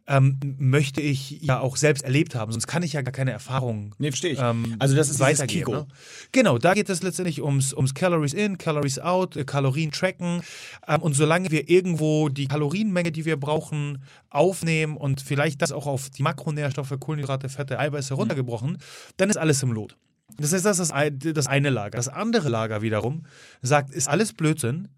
[0.08, 2.50] ähm, möchte ich ja auch selbst erlebt haben.
[2.50, 4.40] Sonst kann ich ja gar keine Erfahrungen Nee, verstehe ich.
[4.40, 5.64] ähm, also das ist weitergeben.
[5.66, 5.72] Kiko.
[5.72, 5.86] Ne?
[6.32, 10.42] Genau, da geht es letztendlich ums, ums Calories in, Calories out, äh, Kalorien tracken.
[10.88, 15.86] Ähm, und solange wir irgendwo die Kalorienmenge, die wir brauchen, aufnehmen und vielleicht das auch
[15.86, 18.78] auf die Makronährstoffe, Kohlenhydrate, Fette, Eiweiße runtergebrochen,
[19.16, 19.96] dann ist alles im Lot.
[20.38, 20.92] Das heißt, das ist
[21.36, 21.96] das eine Lager.
[21.96, 23.24] Das andere Lager wiederum
[23.62, 24.88] sagt, ist alles Blödsinn.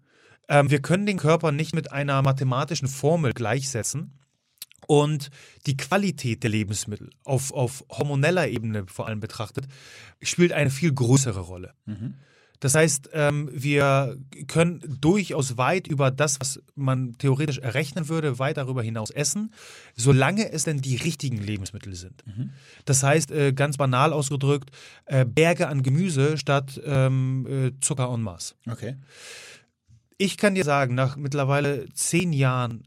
[0.47, 4.19] Ähm, wir können den Körper nicht mit einer mathematischen Formel gleichsetzen.
[4.85, 5.29] Und
[5.65, 9.65] die Qualität der Lebensmittel auf, auf hormoneller Ebene vor allem betrachtet,
[10.21, 11.73] spielt eine viel größere Rolle.
[12.63, 14.15] Das heißt, ähm, wir
[14.47, 19.53] können durchaus weit über das, was man theoretisch errechnen würde, weit darüber hinaus essen,
[19.97, 22.23] solange es denn die richtigen Lebensmittel sind.
[22.85, 24.71] Das heißt, äh, ganz banal ausgedrückt,
[25.07, 28.55] äh, Berge an Gemüse statt ähm, äh, Zucker en masse.
[28.65, 28.95] Okay.
[30.17, 32.83] Ich kann dir sagen, nach mittlerweile zehn Jahren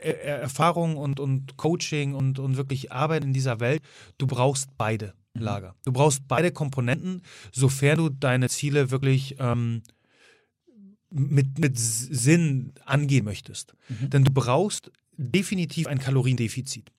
[0.00, 3.82] äh, Er- Erfahrung und, und Coaching und, und wirklich Arbeit in dieser Welt,
[4.16, 5.74] du brauchst beide Lager.
[5.84, 7.22] Du brauchst beide Komponenten,
[7.52, 9.82] sofern du deine Ziele wirklich ähm,
[11.10, 13.74] mit, mit Sinn angehen möchtest.
[13.88, 16.90] Denn du brauchst definitiv ein Kaloriendefizit.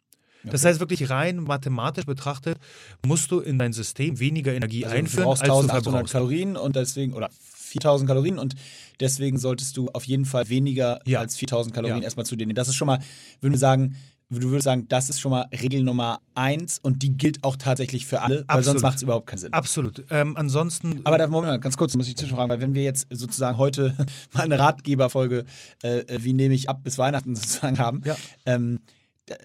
[0.44, 2.58] Das heißt wirklich rein mathematisch betrachtet,
[3.06, 6.12] musst du in dein System weniger Energie Also du einführen, brauchst als du 1800 verbrauchst.
[6.14, 8.56] Kalorien und deswegen, oder 4000 Kalorien und
[9.02, 11.20] deswegen solltest du auf jeden Fall weniger Ja.
[11.20, 12.04] als 4000 Kalorien Ja.
[12.04, 12.56] erstmal zu dir nehmen.
[12.56, 13.00] Das ist schon mal,
[13.42, 13.98] würde ich sagen,
[14.30, 18.06] du würdest sagen, das ist schon mal Regel Nummer eins und die gilt auch tatsächlich
[18.06, 18.66] für alle, weil Absolut.
[18.66, 19.54] sonst macht es überhaupt keinen Sinn.
[19.54, 20.04] Absolut.
[20.10, 21.02] Ähm, ansonsten.
[21.06, 23.96] Aber da, Moment mal, ganz kurz, muss ich zwischenfragen, weil wenn wir jetzt sozusagen heute
[24.34, 25.46] mal eine Ratgeberfolge,
[25.84, 28.16] äh, äh, wie nehme ich ab bis Weihnachten sozusagen haben, Ja.
[28.46, 28.80] ähm,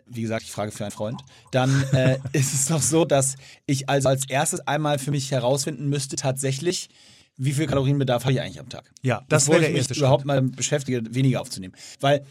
[0.06, 3.34] wie gesagt, ich frage für einen Freund, dann äh, ist es doch so, dass
[3.66, 6.88] ich also als erstes einmal für mich herausfinden müsste, tatsächlich,
[7.36, 8.90] wie viel Kalorienbedarf habe ich eigentlich am Tag.
[9.02, 10.02] Ja, das wäre ich der erste Schritt.
[10.02, 11.74] überhaupt mal beschäftige, weniger aufzunehmen.
[12.00, 12.24] Weil,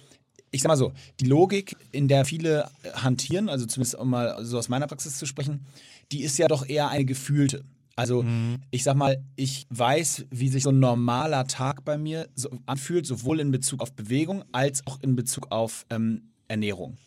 [0.52, 4.58] ich sag mal so, die Logik, in der viele hantieren, also zumindest um mal so
[4.58, 5.66] aus meiner Praxis zu sprechen,
[6.12, 7.64] die ist ja doch eher eine gefühlte.
[7.96, 8.60] Also, Mhm.
[8.72, 13.06] ich sag mal, ich weiß, wie sich so ein normaler Tag bei mir so anfühlt,
[13.06, 16.98] sowohl in Bezug auf Bewegung als auch in Bezug auf ähm, Ernährung.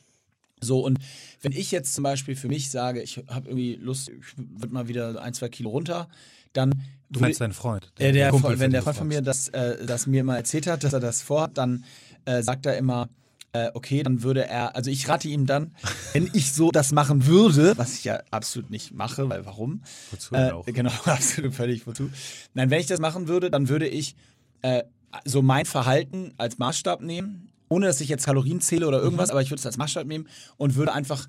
[0.60, 0.98] So, und
[1.42, 4.88] wenn ich jetzt zum Beispiel für mich sage, ich habe irgendwie Lust, ich würde mal
[4.88, 6.08] wieder ein, zwei Kilo runter,
[6.52, 6.72] dann.
[7.10, 7.92] Du meinst deinen Freund.
[7.98, 10.66] Äh, der, Kumpel, Freund- wenn der Freund von mir das, äh, das mir mal erzählt
[10.66, 11.84] hat, dass er das vorhat, dann
[12.24, 13.08] äh, sagt er immer,
[13.54, 15.74] äh, okay, dann würde er, also ich rate ihm dann,
[16.12, 19.82] wenn ich so das machen würde, was ich ja absolut nicht mache, weil warum?
[20.10, 20.66] Wozu Äh, auch?
[20.66, 22.10] genau, absolut völlig wozu.
[22.52, 24.16] Nein, wenn ich das machen würde, dann würde ich
[24.62, 24.82] äh,
[25.24, 29.40] so mein Verhalten als Maßstab nehmen, ohne dass ich jetzt Kalorien zähle oder irgendwas, aber
[29.40, 31.28] ich würde es als Maßstab nehmen und würde einfach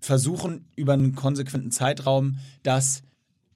[0.00, 3.02] versuchen, über einen konsequenten Zeitraum das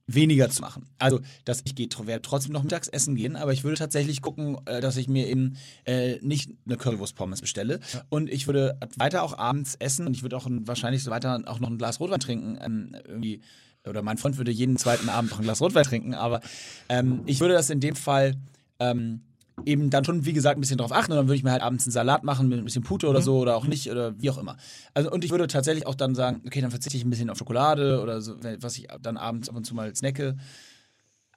[0.07, 0.87] weniger zu machen.
[0.99, 4.59] Also, dass ich gehe, werde trotzdem noch mittags essen gehen, aber ich würde tatsächlich gucken,
[4.67, 7.81] äh, dass ich mir eben äh, nicht eine Currywurst-Pommes bestelle.
[8.09, 11.43] Und ich würde weiter auch abends essen und ich würde auch ein, wahrscheinlich so weiter
[11.47, 12.59] auch noch ein Glas Rotwein trinken.
[12.61, 13.43] Ähm, irgendwie,
[13.87, 16.41] oder mein Freund würde jeden zweiten Abend noch ein Glas Rotwein trinken, aber
[16.89, 18.35] ähm, ich würde das in dem Fall
[18.79, 19.23] ähm,
[19.67, 21.63] eben dann schon, wie gesagt, ein bisschen drauf achten und dann würde ich mir halt
[21.63, 24.31] abends einen Salat machen mit ein bisschen Pute oder so oder auch nicht oder wie
[24.31, 24.57] auch immer.
[24.95, 27.39] Also und ich würde tatsächlich auch dann sagen, okay, dann verzichte ich ein bisschen auf
[27.39, 30.37] Schokolade oder so, was ich dann abends ab und zu mal snacke.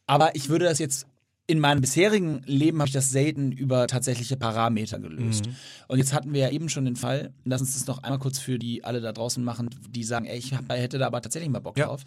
[0.07, 1.07] Aber ich würde das jetzt
[1.47, 5.45] in meinem bisherigen Leben habe ich das selten über tatsächliche Parameter gelöst.
[5.87, 8.39] Und jetzt hatten wir ja eben schon den Fall, lass uns das noch einmal kurz
[8.39, 11.59] für die alle da draußen machen, die sagen, ey, ich hätte da aber tatsächlich mal
[11.59, 11.85] Bock Ja.
[11.85, 12.01] drauf.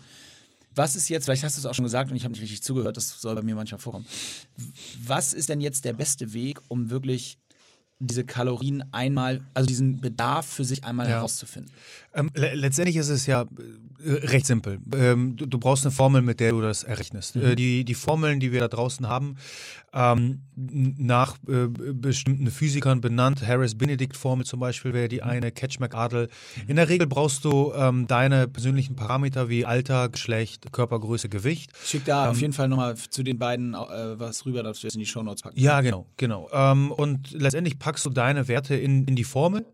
[0.78, 2.62] Was ist jetzt, vielleicht hast du es auch schon gesagt und ich habe nicht richtig
[2.62, 4.06] zugehört, das soll bei mir manchmal vorkommen.
[5.04, 7.38] Was ist denn jetzt der beste Weg, um wirklich
[7.98, 11.16] diese Kalorien einmal, also diesen Bedarf für sich einmal Ja.
[11.16, 11.72] herauszufinden?
[12.14, 13.46] Ähm, le letztendlich ist es ja äh,
[14.00, 14.78] recht simpel.
[14.94, 17.36] Ähm, du, du brauchst eine Formel, mit der du das errechnest.
[17.36, 19.36] Äh, die, die Formeln, die wir da draußen haben,
[19.92, 26.28] ähm, nach äh, bestimmten Physikern benannt, Harris-Benedict-Formel zum Beispiel wäre die eine, Catch-McArdle.
[26.66, 31.70] In der Regel brauchst du ähm, deine persönlichen Parameter wie Alter, Geschlecht, Körpergröße, Gewicht.
[31.84, 34.94] Schick da auf jeden Fall nochmal zu den beiden äh, was rüber, dass wir es
[34.94, 35.58] in die Shownotes packen.
[35.58, 36.48] Ja, genau, genau.
[36.52, 39.64] Ähm, und letztendlich packst du deine Werte in, in die Formel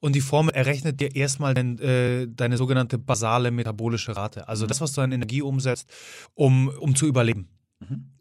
[0.00, 4.48] und die Formel errechnet dir erstmal dein, äh, deine sogenannte basale metabolische Rate.
[4.48, 5.88] Also das, was du an Energie umsetzt,
[6.34, 7.48] um, um zu überleben.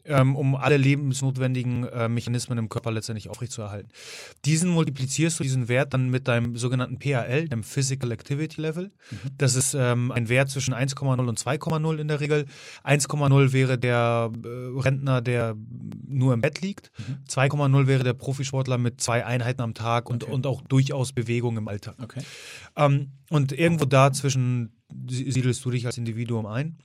[0.04, 3.89] Ähm, um alle lebensnotwendigen äh, Mechanismen im Körper letztendlich aufrechtzuerhalten.
[4.45, 8.91] Diesen multiplizierst du, diesen Wert dann mit deinem sogenannten PAL, dem Physical Activity Level.
[9.38, 12.45] Das ist ähm, ein Wert zwischen 1,0 und 2,0 in der Regel.
[12.84, 14.47] 1,0 wäre der äh,
[14.80, 15.56] Rentner, der
[16.08, 16.91] nur im Bett liegt.
[17.30, 20.34] 2,0 wäre der Profisportler mit zwei Einheiten am Tag und, Okay.
[20.34, 21.95] und auch durchaus Bewegung im Alltag.
[22.02, 22.21] Okay.
[22.76, 24.71] Ähm, und irgendwo dazwischen
[25.08, 26.80] sie- siedelst du dich als Individuum ein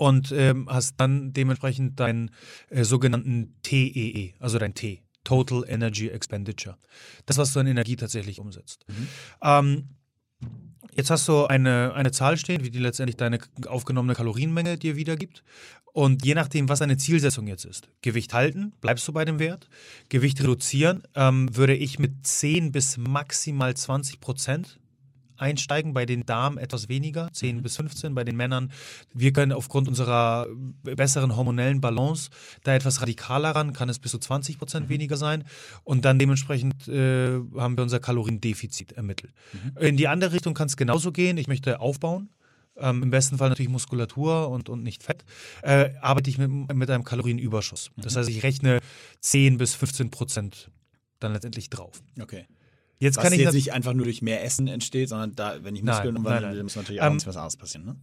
[0.00, 2.30] und ähm, hast dann dementsprechend deinen
[2.70, 6.78] äh, sogenannten TEE, also dein T, Total Energy Expenditure.
[7.26, 8.86] Das, was du an Energie tatsächlich umsetzt.
[9.42, 9.90] Ähm,
[10.94, 15.44] jetzt hast du eine, eine Zahl stehen, wie die letztendlich deine aufgenommene Kalorienmenge dir wiedergibt.
[15.92, 19.68] Und je nachdem, was deine Zielsetzung jetzt ist, Gewicht halten, bleibst du bei dem Wert.
[20.08, 24.79] Gewicht reduzieren, ähm, würde ich mit 10 bis maximal 20 Prozent
[25.40, 28.72] einsteigen, bei den Damen etwas weniger, 10 bis 15, bei den Männern.
[29.14, 30.46] Wir können aufgrund unserer
[30.82, 32.30] besseren hormonellen Balance
[32.62, 35.44] da etwas radikaler ran, kann es bis zu 20 Prozent weniger sein
[35.84, 39.32] und dann dementsprechend äh, haben wir unser Kaloriendefizit ermittelt.
[39.78, 42.28] In die andere Richtung kann es genauso gehen, ich möchte aufbauen,
[42.76, 45.24] ähm, im besten Fall natürlich Muskulatur und, und nicht Fett,
[45.62, 47.90] äh, arbeite ich mit, mit einem Kalorienüberschuss.
[47.96, 48.80] Das heißt, ich rechne
[49.20, 50.70] 10 bis 15 Prozent
[51.18, 52.02] dann letztendlich drauf.
[52.18, 52.46] Okay.
[53.00, 55.74] Jetzt Was kann ich jetzt nicht einfach nur durch mehr Essen entsteht, sondern da, wenn
[55.74, 56.62] ich Muskeln umwandle, nein.
[56.62, 57.86] muss natürlich Ähm, auch was anderes passieren.
[57.86, 57.96] Ne?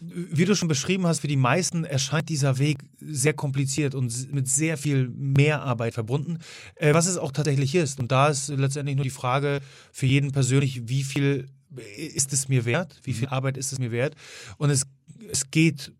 [0.00, 4.48] wie du schon beschrieben hast, für die meisten erscheint dieser Weg sehr kompliziert und mit
[4.48, 6.38] sehr viel Mehrarbeit verbunden,
[6.74, 8.00] äh, was es auch tatsächlich ist.
[8.00, 9.60] Und da ist letztendlich nur die Frage
[9.92, 11.48] für jeden persönlich, wie viel
[11.96, 13.00] ist es mir wert?
[13.02, 14.14] Wie viel Arbeit ist es mir wert?
[14.58, 14.84] Und es,
[15.30, 15.92] es geht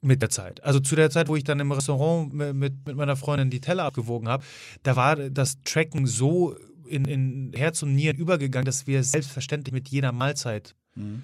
[0.00, 0.62] mit der Zeit.
[0.62, 3.60] Also zu der Zeit, wo ich dann im Restaurant mit, mit mit meiner Freundin die
[3.60, 4.44] Teller abgewogen habe,
[4.82, 9.72] da war das Tracken so in, in Herz und Nieren übergegangen, dass wir es selbstverständlich
[9.72, 10.74] mit jeder Mahlzeit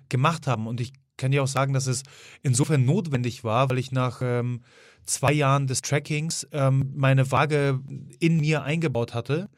[0.08, 0.66] gemacht haben.
[0.66, 2.02] Und ich kann dir auch sagen, dass es
[2.42, 4.62] insofern notwendig war, weil ich nach ähm,
[5.04, 7.80] zwei Jahren des Trackings ähm, meine Waage
[8.18, 9.48] in mir eingebaut hatte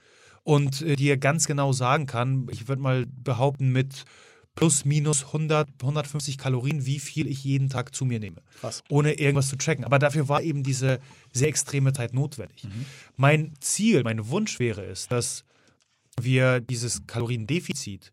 [0.43, 4.05] und äh, dir ganz genau sagen kann, ich würde mal behaupten, mit
[4.55, 8.43] plus minus 100, 150 Kalorien, wie viel ich jeden Tag zu mir nehme.
[8.61, 8.83] Krass.
[8.91, 9.85] Ohne irgendwas zu tracken.
[9.85, 10.99] Aber dafür war eben diese
[11.33, 12.67] sehr extreme Zeit notwendig.
[13.17, 15.45] Mein Ziel, mein Wunsch wäre es, dass
[16.21, 18.13] wir dieses Kaloriendefizit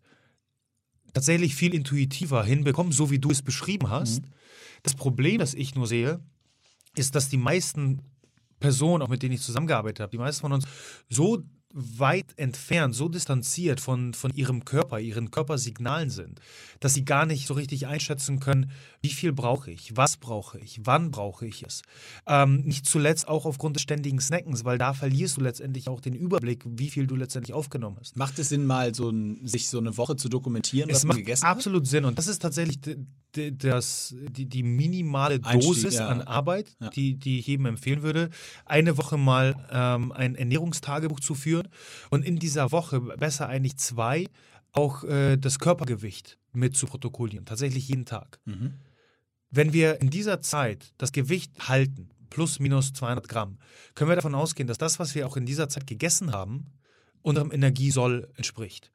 [1.14, 4.24] tatsächlich viel intuitiver hinbekommen, so wie du es beschrieben hast.
[4.84, 6.20] Das Problem, das ich nur sehe,
[6.96, 8.02] ist, dass die meisten
[8.60, 10.66] Personen, auch mit denen ich zusammengearbeitet habe, die meisten von uns
[11.10, 16.40] so weit entfernt, so distanziert von, von ihrem Körper, ihren Körpersignalen sind,
[16.80, 20.80] dass sie gar nicht so richtig einschätzen können, wie viel brauche ich, was brauche ich,
[20.84, 21.84] wann brauche ich es.
[22.26, 26.16] Ähm, nicht zuletzt auch aufgrund des ständigen Snackens, weil da verlierst du letztendlich auch den
[26.16, 28.18] Überblick, wie viel du letztendlich aufgenommen hast.
[28.18, 31.10] Macht es Sinn, mal so ein, sich so eine Woche zu dokumentieren, Es was man
[31.10, 32.80] macht gegessen absolut Sinn und das ist tatsächlich
[33.34, 36.08] das, die, die minimale Einstieg, Dosis ja.
[36.08, 36.90] an Arbeit, Ja.
[36.90, 38.32] die, die ich jedem empfehlen würde,
[38.66, 41.59] eine Woche mal ähm, ein Ernährungstagebuch zu führen
[42.10, 44.28] und in dieser Woche, besser eigentlich zwei,
[44.72, 48.40] auch äh, das Körpergewicht mit zu protokollieren, tatsächlich jeden Tag.
[48.46, 48.74] Mhm.
[49.52, 53.58] Wenn wir in dieser Zeit das Gewicht halten, plus minus 200 Gramm,
[53.96, 56.68] können wir davon ausgehen, dass das, was wir auch in dieser Zeit gegessen haben,
[57.22, 58.92] unserem Energiesoll entspricht.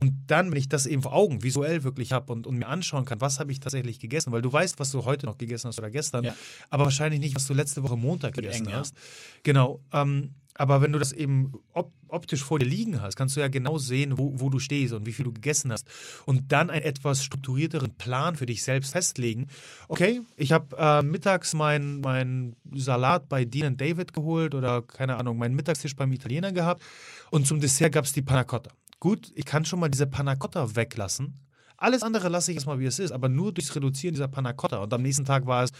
[0.00, 3.04] Und dann, wenn ich das eben vor Augen visuell wirklich habe und, und mir anschauen
[3.04, 5.78] kann, was habe ich tatsächlich gegessen, weil du weißt, was du heute noch gegessen hast
[5.78, 6.34] oder gestern, Ja.
[6.68, 8.78] aber wahrscheinlich nicht, was du letzte Woche Montag Wird gegessen eng, ja.
[8.80, 8.96] hast.
[9.44, 9.80] Genau.
[9.92, 13.48] Ähm, aber wenn du das eben op optisch vor dir liegen hast, kannst du ja
[13.48, 15.88] genau sehen, wo, wo du stehst und wie viel du gegessen hast.
[16.26, 19.46] Und dann einen etwas strukturierteren Plan für dich selbst festlegen.
[19.88, 25.38] Okay, ich habe äh, mittags meinen mein Salat bei Dean David geholt oder keine Ahnung,
[25.38, 26.82] meinen Mittagstisch beim Italiener gehabt.
[27.30, 28.70] Und zum Dessert gab es die Panna Cotta.
[29.00, 31.40] Gut, ich kann schon mal diese Panna Cotta weglassen.
[31.82, 34.78] Alles andere lasse ich erstmal, wie es ist, aber nur durchs Reduzieren dieser Panna Cotta.
[34.78, 35.70] Und am nächsten Tag war es,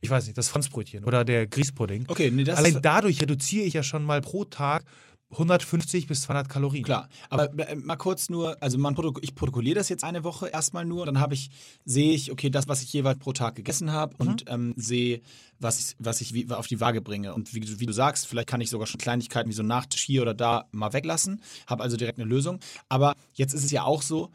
[0.00, 2.06] ich weiß nicht, das Franzbrötchen oder der Grießpudding.
[2.08, 4.84] Okay, nee, das Allein dadurch reduziere ich ja schon mal pro Tag
[5.32, 6.84] 150 bis 200 Kalorien.
[6.84, 10.84] Klar, aber äh, mal kurz nur, also man ich protokolliere das jetzt eine Woche erstmal
[10.84, 11.50] nur, dann habe ich,
[11.84, 14.28] sehe ich, okay, das, was ich jeweils pro Tag gegessen habe mhm.
[14.28, 15.22] und ähm, sehe,
[15.58, 17.34] was ich, was ich wie, auf die Waage bringe.
[17.34, 20.22] Und wie, wie, du sagst, vielleicht kann ich sogar schon Kleinigkeiten wie so Nachtisch hier
[20.22, 22.60] oder da mal weglassen, habe also direkt eine Lösung.
[22.88, 24.30] Aber jetzt ist es ja auch so,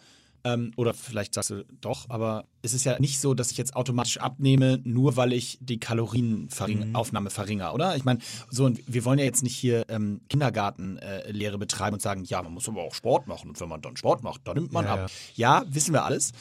[0.48, 3.76] ähm, oder vielleicht sagst du doch, aber es ist ja nicht so, dass ich jetzt
[3.76, 7.34] automatisch abnehme, nur weil ich die Kalorienaufnahme mhm.
[7.34, 7.96] verringere, oder?
[7.96, 12.02] Ich meine, so, und wir wollen ja jetzt nicht hier ähm, Kindergartenlehre äh, betreiben und
[12.02, 13.50] sagen, ja, man muss aber auch Sport machen.
[13.50, 15.12] Und wenn man dann Sport macht, dann nimmt man ja, ab.
[15.36, 15.62] Ja.
[15.62, 16.32] ja, wissen wir alles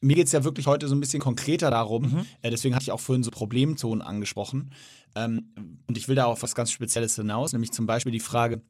[0.00, 2.02] mir geht es ja wirklich heute so ein bisschen konkreter darum.
[2.02, 2.26] Mhm.
[2.42, 4.70] Äh, deswegen hatte ich auch vorhin so Problemzonen angesprochen.
[5.14, 8.60] Ähm, und ich will da auf was ganz Spezielles hinaus, nämlich zum Beispiel die Frage,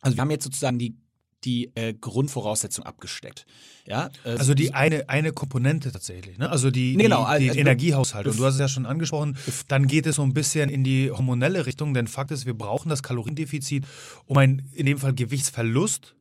[0.00, 0.96] also wir haben jetzt sozusagen die
[1.44, 3.46] die äh, Grundvoraussetzung abgesteckt.
[3.86, 6.50] Ja, äh, also die eine, eine Komponente tatsächlich, ne?
[6.50, 8.26] also die, nee, genau, die, die also, Energiehaushalt.
[8.26, 9.36] Und du hast es ja schon angesprochen,
[9.68, 12.88] dann geht es so ein bisschen in die hormonelle Richtung, denn Fakt ist, wir brauchen
[12.88, 13.84] das Kaloriendefizit,
[14.26, 16.14] um ein, in dem Fall Gewichtsverlust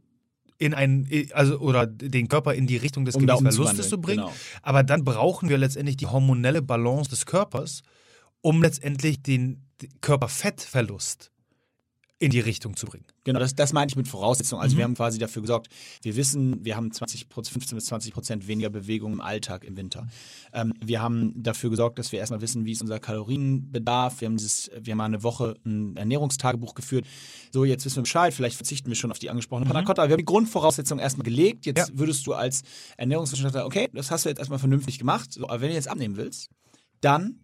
[0.58, 4.26] in ein, also oder den Körper in die Richtung des um Gewichtsverlustes zu bringen.
[4.26, 4.34] Genau.
[4.62, 7.82] Aber dann brauchen wir letztendlich die hormonelle Balance des Körpers,
[8.42, 9.66] um letztendlich den
[10.02, 11.32] Körperfettverlust
[12.22, 13.04] in die Richtung zu bringen.
[13.24, 14.62] Genau, das, das meine ich mit Voraussetzungen.
[14.62, 14.78] Also mhm.
[14.78, 15.70] wir haben quasi dafür gesorgt,
[16.04, 20.06] wir wissen, wir haben 20, 15 bis 20 Prozent weniger Bewegung im Alltag im Winter.
[20.54, 24.22] Ähm, wir haben dafür gesorgt, dass wir erstmal wissen, wie ist unser Kalorienbedarf.
[24.22, 27.08] Wir haben dieses, wir haben mal eine Woche ein Ernährungstagebuch geführt.
[27.50, 29.70] So, jetzt wissen wir Bescheid, vielleicht verzichten wir schon auf die angesprochene mhm.
[29.72, 30.04] Panacotta.
[30.04, 31.66] Wir haben die Grundvoraussetzungen erstmal gelegt.
[31.66, 31.98] Jetzt ja.
[31.98, 32.62] würdest du als
[32.98, 35.34] Ernährungswissenschaftler, okay, das hast du jetzt erstmal vernünftig gemacht.
[35.34, 36.52] So, aber wenn du jetzt abnehmen willst,
[37.02, 37.40] dann,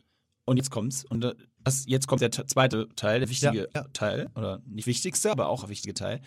[0.45, 1.33] und jetzt kommt's, und äh,
[1.67, 3.87] das, jetzt kommt der zweite Teil, der wichtige ja, ja.
[3.93, 6.21] Teil, oder nicht wichtigste, aber auch ein wichtiger Teil.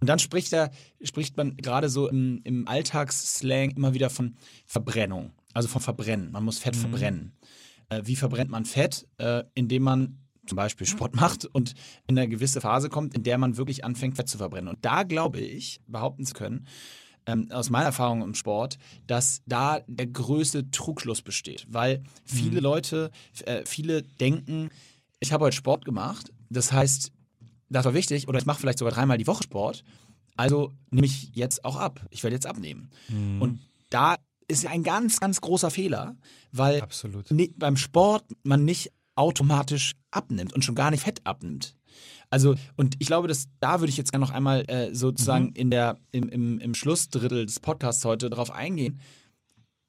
[0.00, 0.70] Und dann spricht, er,
[1.02, 6.30] spricht man gerade so im, im Alltagsslang immer wieder von Verbrennung, also von Verbrennen.
[6.30, 6.80] Man muss Fett mhm.
[6.80, 7.32] verbrennen.
[7.88, 9.08] Äh, wie verbrennt man Fett?
[9.18, 11.74] Äh, indem man zum Beispiel Sport macht und
[12.06, 14.68] in eine gewisse Phase kommt, in der man wirklich anfängt, Fett zu verbrennen.
[14.68, 16.66] Und da glaube ich, behaupten zu können,
[17.28, 21.66] ähm, aus meiner Erfahrung im Sport, dass da der größte Trugschluss besteht.
[21.68, 22.64] Weil viele mhm.
[22.64, 23.10] Leute,
[23.44, 24.70] äh, viele denken,
[25.20, 27.12] ich habe heute Sport gemacht, das heißt,
[27.68, 29.84] das war wichtig, oder ich mache vielleicht sogar dreimal die Woche Sport,
[30.36, 32.06] also nehme ich jetzt auch ab.
[32.10, 32.90] Ich werde jetzt abnehmen.
[33.08, 33.42] Mhm.
[33.42, 33.60] Und
[33.90, 36.16] da ist ein ganz, ganz großer Fehler,
[36.52, 36.82] weil
[37.56, 41.76] beim Sport man nicht automatisch abnimmt und schon gar nicht Fett abnimmt.
[42.30, 45.54] Also, und ich glaube, dass da würde ich jetzt gerne noch einmal äh, sozusagen mhm.
[45.54, 49.00] in der, im, im, im Schlussdrittel des Podcasts heute darauf eingehen.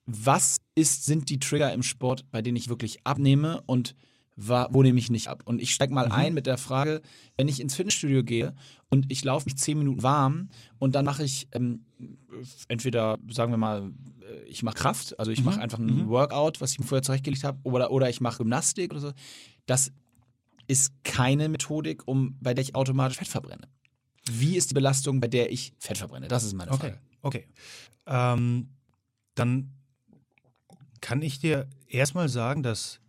[0.05, 3.95] Was ist, sind die Trigger im Sport, bei denen ich wirklich abnehme und
[4.41, 5.43] wo nehme ich nicht ab?
[5.45, 6.11] Und ich steige mal mhm.
[6.13, 7.01] ein mit der Frage,
[7.35, 8.55] wenn ich ins Fitnessstudio gehe
[8.89, 11.85] und ich laufe mich zehn Minuten warm und dann mache ich ähm,
[12.69, 15.45] entweder, sagen wir mal, äh, ich mache Kraft, also ich mhm.
[15.45, 16.07] mache einfach ein mhm.
[16.07, 19.11] Workout, was ich mir vorher zurechtgelegt habe, oder, oder ich mache Gymnastik oder so.
[19.65, 19.91] Das
[20.69, 23.67] ist keine Methodik, um, bei der ich automatisch Fett verbrenne.
[24.29, 26.27] Wie ist die Belastung, bei der ich Fett verbrenne?
[26.27, 26.99] Das ist meine Frage.
[27.21, 27.47] Okay, okay.
[28.05, 28.69] Ähm,
[29.33, 29.71] dann
[31.01, 32.99] kann ich dir erstmal sagen, dass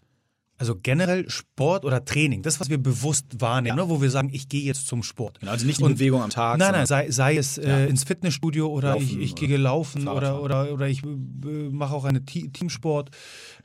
[0.56, 3.84] also generell Sport oder Training, das, was wir bewusst wahrnehmen, ja.
[3.84, 5.40] ne, wo wir sagen, ich gehe jetzt zum Sport.
[5.40, 6.58] Genau, also nicht die und, Bewegung am Tag.
[6.58, 7.84] Nein, nein, sei, sei es äh, ja.
[7.86, 12.04] ins Fitnessstudio oder laufen, ich, ich gehe laufen oder, oder, oder ich äh, mache auch
[12.04, 13.10] einen Teamsport.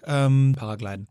[0.05, 1.07] Ähm, Paragliden.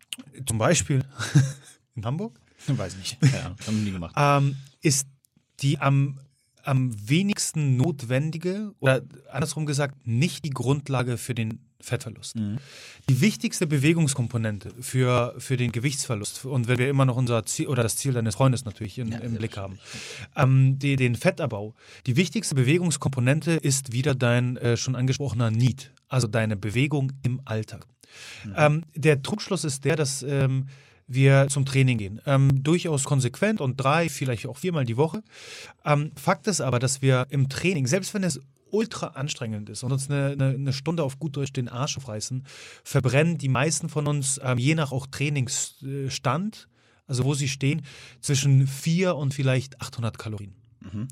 [0.46, 1.04] Zum Beispiel
[1.94, 2.40] in Hamburg.
[2.76, 3.34] Weiß ich nicht.
[3.34, 4.14] Ja, haben wir nie gemacht.
[4.16, 5.06] Ähm, ist
[5.60, 6.18] die am,
[6.62, 12.36] am wenigsten notwendige oder andersrum gesagt nicht die Grundlage für den Fettverlust.
[12.36, 12.58] Mhm.
[13.08, 17.82] Die wichtigste Bewegungskomponente für, für den Gewichtsverlust und wenn wir immer noch unser Ziel oder
[17.82, 19.78] das Ziel deines Freundes natürlich in, ja, im Blick haben,
[20.34, 21.74] ähm, die, den Fettabbau.
[22.06, 27.86] Die wichtigste Bewegungskomponente ist wieder dein äh, schon angesprochener Need, also deine Bewegung im Alltag.
[28.44, 28.54] Mhm.
[28.56, 30.66] Ähm, der Trugschluss ist der, dass ähm,
[31.06, 32.20] wir zum Training gehen.
[32.26, 35.22] Ähm, durchaus konsequent und drei, vielleicht auch viermal die Woche.
[35.84, 38.40] Ähm, Fakt ist aber, dass wir im Training, selbst wenn es
[38.70, 42.44] ultra anstrengend ist und uns eine, eine, eine, Stunde auf gut Deutsch den Arsch aufreißen,
[42.82, 46.68] verbrennen die meisten von uns, ähm, je nach auch Trainingsstand,
[47.06, 47.82] also wo sie stehen,
[48.20, 50.54] zwischen 4 und vielleicht 800 Kalorien.
[50.80, 51.08] Mhm.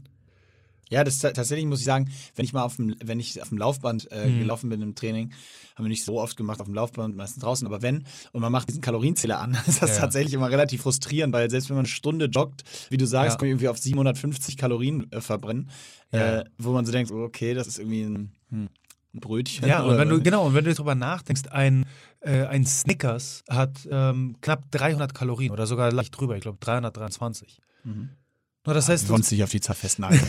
[0.92, 3.56] Ja, das tatsächlich muss ich sagen, wenn ich mal auf dem, wenn ich auf dem
[3.56, 4.40] Laufband äh, mhm.
[4.40, 5.32] gelaufen bin im Training,
[5.74, 8.52] haben wir nicht so oft gemacht auf dem Laufband, meistens draußen, aber wenn, und man
[8.52, 10.00] macht diesen Kalorienzähler an, ist das ja.
[10.00, 13.38] tatsächlich immer relativ frustrierend, weil selbst wenn man eine Stunde joggt, wie du sagst, ja.
[13.38, 15.70] kann man irgendwie auf 750 Kalorien äh, verbrennen,
[16.12, 16.40] ja.
[16.40, 18.68] äh, wo man so denkt, okay, das ist irgendwie ein, hm,
[19.14, 19.66] ein Brötchen.
[19.66, 21.86] Ja, und wenn du, genau, und wenn du darüber nachdenkst, ein,
[22.20, 27.60] äh, ein Snickers hat ähm, knapp 300 Kalorien oder sogar leicht drüber, ich glaube 323.
[27.84, 28.10] Mhm.
[28.64, 30.22] Na, das heißt, sonst nicht auf die Zahl festnageln.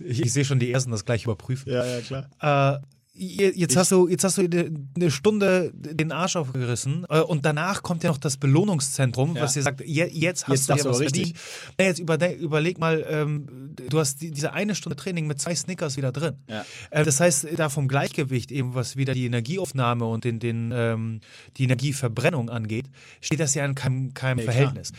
[0.00, 1.70] ich, ich sehe schon die ersten das gleich überprüfen.
[1.70, 2.80] Ja, ja, klar.
[2.80, 7.84] Äh, Jetzt hast, du, jetzt hast du eine Stunde den Arsch aufgerissen äh, und danach
[7.84, 9.42] kommt ja noch das Belohnungszentrum, ja.
[9.42, 11.36] was dir sagt, jetzt hast jetzt du ja was verdient.
[11.78, 16.10] Jetzt überleg mal, ähm, du hast die, diese eine Stunde Training mit zwei Snickers wieder
[16.10, 16.34] drin.
[16.48, 16.64] Ja.
[16.90, 21.20] Äh, das heißt, da vom Gleichgewicht, eben was wieder die Energieaufnahme und den, den, ähm,
[21.56, 22.86] die Energieverbrennung angeht,
[23.20, 24.90] steht das ja in keinem, keinem ja, Verhältnis.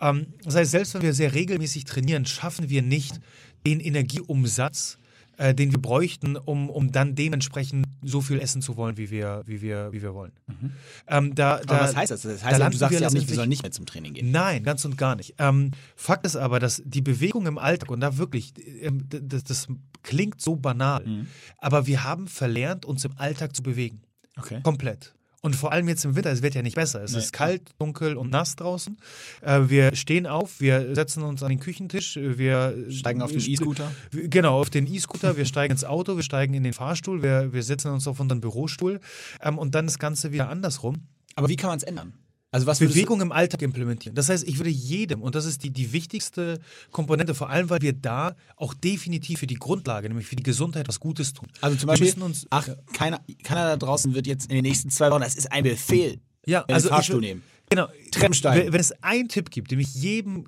[0.00, 3.20] Ähm, das heißt, selbst wenn wir sehr regelmäßig trainieren, schaffen wir nicht
[3.66, 4.96] den Energieumsatz,
[5.38, 9.42] äh, den wir bräuchten, um, um dann dementsprechend so viel essen zu wollen, wie wir,
[9.46, 10.32] wie wir, wie wir wollen.
[10.46, 10.72] Mhm.
[11.06, 12.22] Ähm, da, da, aber was heißt das?
[12.22, 14.30] Das heißt, da du sagst ja nicht, wir sollen nicht mehr zum Training gehen.
[14.30, 15.34] Nein, ganz und gar nicht.
[15.38, 19.68] Ähm, Fakt ist aber, dass die Bewegung im Alltag, und da wirklich, ähm, das, das,
[20.02, 21.26] klingt so banal, mhm.
[21.58, 24.00] aber wir haben verlernt, uns im Alltag zu bewegen.
[24.36, 24.60] Okay.
[24.62, 25.12] Komplett.
[25.40, 27.02] Und vor allem jetzt im Winter, es wird ja nicht besser.
[27.02, 27.18] Es nee.
[27.18, 28.96] ist kalt, dunkel und nass draußen.
[29.40, 33.90] Äh, wir stehen auf, wir setzen uns an den Küchentisch, wir steigen auf den E-Scooter.
[34.10, 37.62] Genau, auf den E-Scooter, wir steigen ins Auto, wir steigen in den Fahrstuhl, wir, wir
[37.62, 39.00] setzen uns auf unseren Bürostuhl
[39.40, 41.06] ähm, und dann das Ganze wieder andersrum.
[41.36, 42.14] Aber wie kann man es ändern?
[42.50, 44.14] Also was Bewegung im Alltag implementieren.
[44.14, 47.82] Das heißt, ich würde jedem, und das ist die, die wichtigste Komponente, vor allem, weil
[47.82, 51.48] wir da auch definitiv für die Grundlage, nämlich für die Gesundheit, was Gutes tun.
[51.60, 55.10] Also zum Beispiel, uns, ach, keiner, keiner da draußen wird jetzt in den nächsten zwei
[55.10, 57.42] Wochen, das ist ein Befehl, ja, also Fahrstuhl nehmen.
[57.68, 57.88] Genau.
[58.12, 58.72] Treppenstein.
[58.72, 60.46] Wenn es einen Tipp gibt, den ich jedem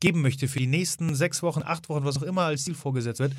[0.00, 3.20] geben möchte für die nächsten sechs Wochen, acht Wochen, was auch immer als Ziel vorgesetzt
[3.20, 3.34] wird,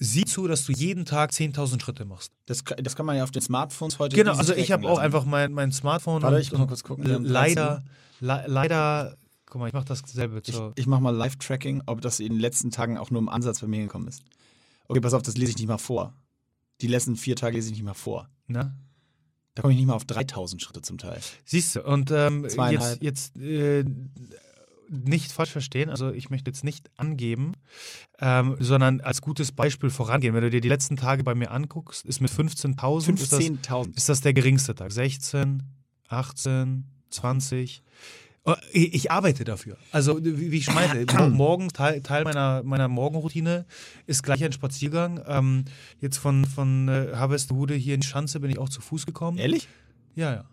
[0.00, 2.32] sieh zu, dass du jeden Tag 10.000 Schritte machst.
[2.46, 5.24] Das, das kann man ja auf den Smartphones heute Genau, also ich habe auch einfach
[5.24, 6.22] mein, mein Smartphone.
[6.22, 7.24] Warte, ich muss mal kurz gucken.
[7.24, 7.84] Leider,
[8.20, 10.42] le leider, guck mal, ich mache dasselbe.
[10.44, 13.60] Ich, ich mache mal Live-Tracking, ob das in den letzten Tagen auch nur im Ansatz
[13.60, 14.22] bei mir gekommen ist.
[14.88, 16.14] Okay, pass auf, das lese ich nicht mal vor.
[16.80, 18.28] Die letzten vier Tage lese ich nicht mal vor.
[18.46, 18.74] Na?
[19.54, 21.20] Da komme ich nicht mal auf 3000 Schritte zum Teil.
[21.44, 23.84] Siehst du, und ähm, jetzt, jetzt äh,
[24.90, 27.52] nicht falsch verstehen, also ich möchte jetzt nicht angeben,
[28.20, 30.34] ähm, sondern als gutes Beispiel vorangehen.
[30.34, 33.86] Wenn du dir die letzten Tage bei mir anguckst, ist mit 15.000 15 ist, das,
[33.96, 34.90] ist das der geringste Tag.
[34.90, 35.62] 16,
[36.08, 37.82] 18, 20.
[38.72, 39.76] Ich arbeite dafür.
[39.92, 43.66] Also, wie ich meinte, morgen, Teil, Teil, meiner, meiner Morgenroutine
[44.06, 45.22] ist gleich ein Spaziergang.
[45.26, 45.66] Ähm,
[46.00, 49.38] jetzt von, von äh, Harvestehude hier in Schanze bin ich auch zu Fuß gekommen.
[49.38, 49.68] Ehrlich?
[50.14, 50.44] Ja, ja.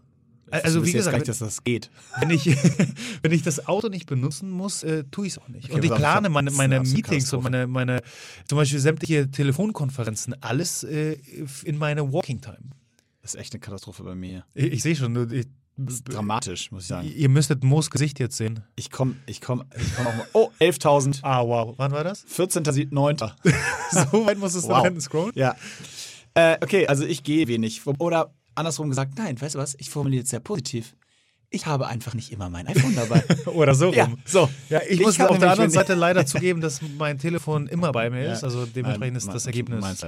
[0.51, 1.89] Also wie gesagt, gleich, dass das geht.
[2.19, 2.45] Wenn ich,
[3.21, 5.65] wenn ich das Auto nicht benutzen muss, äh, tue ich es auch nicht.
[5.65, 8.01] Okay, und ich plane meine, meine Meetings und meine, meine,
[8.47, 11.17] zum Beispiel sämtliche Telefonkonferenzen, alles äh,
[11.63, 12.71] in meine Walking Time.
[13.21, 14.45] Das ist echt eine Katastrophe bei mir.
[14.53, 17.11] Ich, ich sehe schon, ich, das ist dramatisch, muss ich sagen.
[17.13, 18.61] Ihr müsstet Moos Gesicht jetzt sehen.
[18.75, 20.27] Ich komme ich komm, ich komm auch mal.
[20.33, 21.19] Oh, 11.000.
[21.21, 21.75] Ah, wow.
[21.77, 22.25] Wann war das?
[22.25, 23.31] 14.9.
[24.11, 24.83] so weit muss es wow.
[24.83, 25.33] dann scrollen?
[25.35, 25.55] Ja.
[26.33, 27.85] Äh, okay, also ich gehe wenig.
[27.85, 30.95] Oder andersrum gesagt, nein, weißt du was, ich formuliere es sehr positiv.
[31.49, 33.23] Ich habe einfach nicht immer mein iPhone dabei.
[33.45, 33.95] Oder so rum.
[33.95, 34.49] Ja, so.
[34.69, 38.09] Ja, ich, ich muss auf der anderen Seite leider zugeben, dass mein Telefon immer bei
[38.09, 38.43] mir ist.
[38.43, 40.05] Also dementsprechend ist das Ergebnis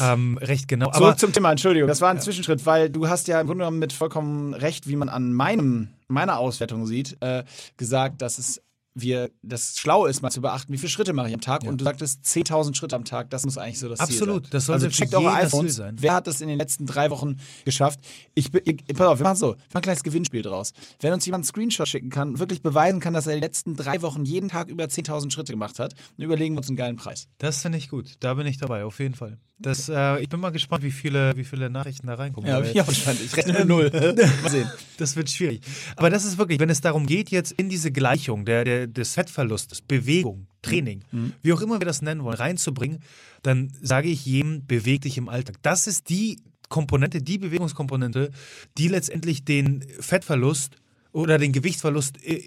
[0.00, 0.90] ähm, recht genau.
[0.90, 1.88] Zurück Aber, zum Thema, Entschuldigung.
[1.88, 2.22] Das war ein ja.
[2.22, 5.90] Zwischenschritt, weil du hast ja im Grunde genommen mit vollkommen recht, wie man an meinem,
[6.08, 7.44] meiner Auswertung sieht, äh,
[7.76, 8.62] gesagt, dass es
[8.94, 11.64] wir das schlau ist, mal zu beachten, wie viele Schritte mache ich am Tag.
[11.64, 11.70] Ja.
[11.70, 14.36] Und du sagtest 10.000 Schritte am Tag, das muss eigentlich so das Absolut, Ziel sein.
[14.36, 15.76] Absolut, das sollte also checkt eure iPhones.
[15.76, 15.96] Sein.
[15.98, 18.00] Wer hat das in den letzten drei Wochen geschafft?
[18.34, 20.72] Ich, ich, pass auf, wir machen so, wir machen ein kleines Gewinnspiel draus.
[21.00, 24.02] Wenn uns jemand einen Screenshot schicken kann, wirklich beweisen kann, dass er die letzten drei
[24.02, 27.28] Wochen jeden Tag über 10.000 Schritte gemacht hat, dann überlegen wir uns einen geilen Preis.
[27.38, 28.16] Das finde ich gut.
[28.20, 29.38] Da bin ich dabei, auf jeden Fall.
[29.62, 32.50] Das, äh, ich bin mal gespannt, wie viele, wie viele Nachrichten da reinkommen.
[32.50, 33.20] Ja, ich auch gespannt.
[33.24, 33.90] Ich rechne mit null.
[34.42, 34.68] mal sehen.
[34.98, 35.60] Das wird schwierig.
[35.96, 39.14] Aber das ist wirklich, wenn es darum geht, jetzt in diese Gleichung der, der, des
[39.14, 41.32] Fettverlustes, Bewegung, Training, mhm.
[41.42, 43.00] wie auch immer wir das nennen wollen, reinzubringen,
[43.42, 45.56] dann sage ich jedem, beweg dich im Alltag.
[45.62, 48.30] Das ist die Komponente, die Bewegungskomponente,
[48.78, 50.76] die letztendlich den Fettverlust
[51.12, 52.42] oder den Gewichtsverlust äh,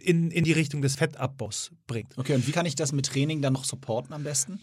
[0.00, 2.16] in, in die Richtung des Fettabbaus bringt.
[2.16, 4.60] Okay, und wie kann ich das mit Training dann noch supporten am besten?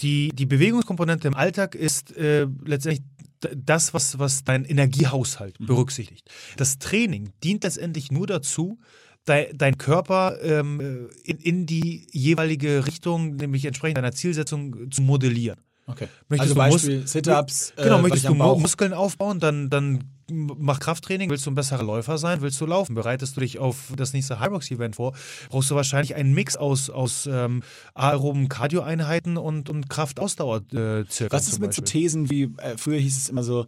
[0.00, 3.02] Die, die Bewegungskomponente im Alltag ist äh, letztendlich
[3.40, 5.66] das, was, was dein Energiehaushalt mhm.
[5.66, 6.30] berücksichtigt.
[6.56, 8.78] Das Training dient letztendlich nur dazu,
[9.24, 15.60] dein, dein Körper ähm, in, in die jeweilige Richtung, nämlich entsprechend deiner Zielsetzung, zu modellieren.
[15.86, 16.08] Okay.
[16.28, 17.72] Möchtest also Beispiel Sit-Ups.
[17.76, 21.28] Genau, äh, möchtest du Muskeln aufbauen, dann, dann mach Krafttraining.
[21.30, 22.40] Willst du ein besserer Läufer sein?
[22.40, 22.94] Willst du laufen?
[22.94, 25.14] Bereitest du dich auf das nächste Hyrox-Event vor?
[25.48, 27.62] Brauchst du wahrscheinlich einen Mix aus, aus ähm,
[27.94, 31.30] aeroben Cardio-Einheiten und, und Kraft-Ausdauer-Zirkeln.
[31.30, 33.66] Was ist mit so Thesen wie, äh, früher hieß es immer so,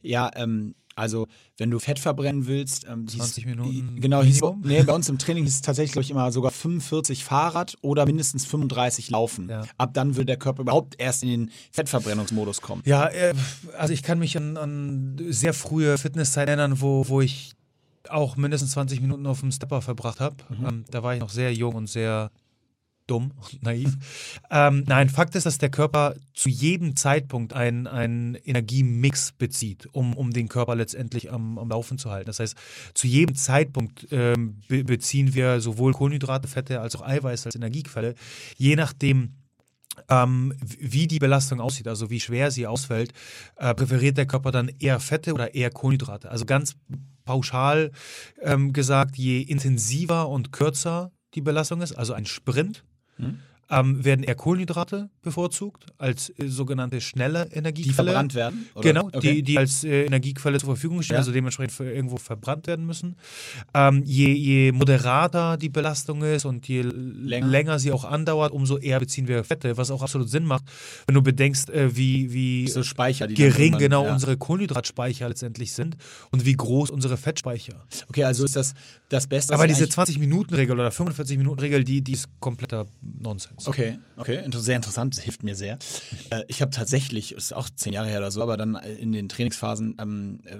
[0.00, 4.00] ja, ähm, also, wenn du Fett verbrennen willst, ähm, 20 hieß, Minuten.
[4.00, 7.24] Genau, hieß, nee, bei uns im Training hieß es tatsächlich, glaube ich, immer sogar 45
[7.24, 9.48] Fahrrad oder mindestens 35 Laufen.
[9.48, 9.62] Ja.
[9.78, 12.82] Ab dann würde der Körper überhaupt erst in den Fettverbrennungsmodus kommen.
[12.84, 13.34] Ja, äh,
[13.76, 17.52] also ich kann mich an, an sehr frühe Fitnesszeit erinnern, wo, wo ich
[18.08, 20.36] auch mindestens 20 Minuten auf dem Stepper verbracht habe.
[20.48, 20.66] Mhm.
[20.66, 22.30] Ähm, da war ich noch sehr jung und sehr
[23.08, 23.96] dumm und naiv.
[24.50, 27.86] ähm, nein, Fakt ist, dass der Körper zu jedem Zeitpunkt einen,
[28.44, 32.26] Energiemix bezieht, um, um den Körper letztendlich am, am Laufen zu halten.
[32.26, 32.56] Das heißt,
[32.94, 38.14] zu jedem Zeitpunkt ähm, be beziehen wir sowohl Kohlenhydrate, Fette als auch Eiweiß als Energiequelle,
[38.56, 39.34] je nachdem,
[40.08, 43.12] ähm, wie die Belastung aussieht, also wie schwer sie ausfällt,
[43.56, 46.30] äh, präferiert der Körper dann eher Fette oder eher Kohlenhydrate.
[46.30, 46.76] Also ganz
[47.24, 47.90] pauschal
[48.42, 52.84] ähm, gesagt, je intensiver und kürzer die Belastung ist, also ein Sprint,
[53.18, 57.88] mhm ähm, werden eher Kohlenhydrate bevorzugt als äh, sogenannte schnelle Energiequelle.
[57.88, 58.68] Die verbrannt werden?
[58.74, 58.82] Oder?
[58.82, 59.34] Genau, okay.
[59.34, 61.18] die, die als äh, Energiequelle zur Verfügung stehen, ja.
[61.18, 63.16] also dementsprechend irgendwo verbrannt werden müssen.
[63.74, 67.46] Ähm, je, je moderater die Belastung ist und je länger.
[67.46, 67.78] länger.
[67.78, 70.64] sie auch andauert, umso eher beziehen wir Fette, was auch absolut Sinn macht,
[71.06, 74.12] wenn du bedenkst, äh, wie, wie so Speicher, gering man, genau ja.
[74.12, 75.96] unsere Kohlenhydratspeicher letztendlich sind
[76.30, 77.84] und wie groß unsere Fettspeicher.
[78.08, 78.74] Okay, also ist das
[79.08, 79.54] das Beste.
[79.54, 83.57] Aber diese 20-Minuten-Regel oder 45-Minuten-Regel, die, die ist kompletter Nonsens.
[83.66, 85.78] Okay, okay, sehr interessant, das hilft mir sehr.
[86.30, 89.30] Äh, ich habe tatsächlich, ist auch zehn Jahre her oder so, aber dann in den
[89.30, 90.58] Trainingsphasen ähm, äh,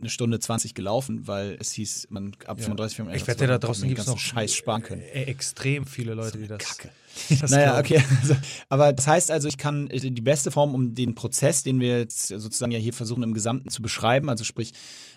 [0.00, 2.64] eine Stunde 20 gelaufen, weil es hieß, man ab ja.
[2.64, 5.02] 35, 35 Ich wette, da draußen gibt es noch Scheiß sparen können.
[5.02, 6.58] Äh, extrem viele Leute, die das.
[6.58, 6.90] Kacke.
[7.40, 8.02] Das naja, okay.
[8.22, 8.36] Also,
[8.68, 12.28] aber das heißt also, ich kann die beste Form, um den Prozess, den wir jetzt
[12.28, 14.72] sozusagen ja hier versuchen im Gesamten zu beschreiben, also sprich,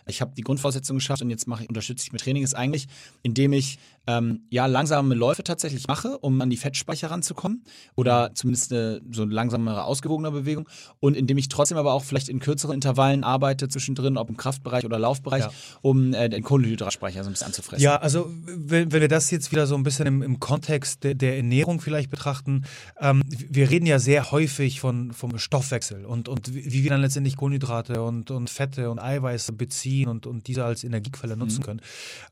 [0.08, 2.88] ich habe die Grundvoraussetzungen geschafft und jetzt mache ich, unterstütze ich mit Training, ist eigentlich,
[3.24, 7.64] indem ich ähm, ja langsame Läufe tatsächlich mache, um an die Fettspeicher ranzukommen
[7.96, 10.68] oder zumindest eine, so eine langsamere, ausgewogene Bewegung
[11.00, 14.86] und indem ich trotzdem aber auch vielleicht in kürzeren Intervallen arbeite zwischendrin, ob im Kraftbereich
[14.86, 15.52] oder Laufbereich, ja.
[15.82, 17.84] um äh, den Kohlenhydratspeicher so ein bisschen anzufressen.
[17.84, 21.14] Ja, also wenn, wenn wir das jetzt wieder so ein bisschen im, im Kontext der,
[21.14, 22.66] der, Ernährung vielleicht betrachten,
[23.00, 27.38] ähm, wir reden ja sehr häufig von, vom Stoffwechsel und, und wie wir dann letztendlich
[27.38, 31.66] Kohlenhydrate und, und Fette und Eiweiße beziehen ziehen und, und diese als Energiequelle nutzen mhm.
[31.66, 31.82] können.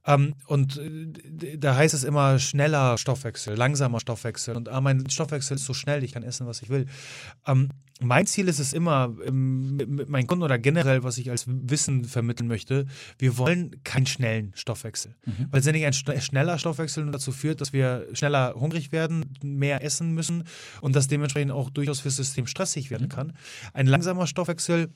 [0.06, 5.56] Ähm, und äh, da heißt es immer schneller Stoffwechsel, langsamer Stoffwechsel und ah, mein Stoffwechsel
[5.56, 6.86] ist so schnell, ich kann essen, was ich will.
[7.47, 7.70] Ähm,
[8.02, 12.04] mein Ziel ist es immer, ähm, mit meinen Kunden oder generell, was ich als Wissen
[12.04, 12.88] vermitteln möchte,
[13.18, 15.16] wir wollen keinen schnellen Stoffwechsel.
[15.26, 15.48] Mhm.
[15.52, 20.43] Weil letztendlich ein schneller Stoffwechsel dazu führt, dass wir schneller hungrig werden, mehr essen müssen
[20.82, 23.10] und das dementsprechend auch durchaus fürs System stressig werden mhm.
[23.10, 23.34] kann.
[23.74, 24.89] Ein langsamer Stoffwechsel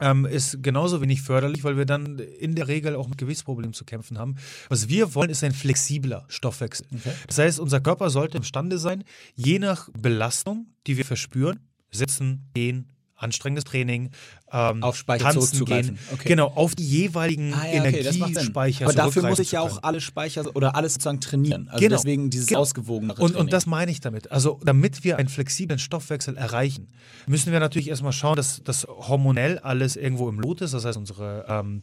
[0.00, 3.84] ähm, ist genauso wenig förderlich, weil wir dann in der Regel auch mit Gewichtsproblemen zu
[3.84, 4.36] kämpfen haben.
[4.68, 6.86] Was wir wollen, ist ein flexibler Stoffwechsel.
[6.94, 7.12] Okay.
[7.26, 9.02] Das heißt, unser Körper sollte imstande sein,
[9.34, 11.58] je nach Belastung, die wir verspüren,
[11.90, 14.10] sitzen, gehen, anstrengendes Training,
[14.52, 15.98] ähm, auf Speicher tanzen gehen.
[16.12, 16.28] Okay.
[16.28, 18.84] Genau, auf die jeweiligen ah, ja, okay, Energiespeicher.
[18.84, 21.68] Aber dafür muss ich ja auch alle Speicher oder alles sozusagen trainieren.
[21.68, 21.96] Also genau.
[21.96, 22.60] deswegen dieses genau.
[22.60, 24.30] ausgewogene und, und das meine ich damit.
[24.30, 26.88] Also damit wir einen flexiblen Stoffwechsel erreichen,
[27.26, 30.72] müssen wir natürlich erstmal schauen, dass das hormonell alles irgendwo im Lot ist.
[30.72, 31.82] Das heißt, unsere ähm,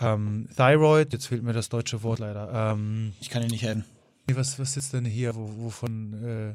[0.00, 2.72] ähm, Thyroid, jetzt fehlt mir das deutsche Wort leider.
[2.72, 3.84] Ähm, ich kann dir nicht helfen.
[4.32, 6.54] Was, was sitzt denn hier, wo, wovon...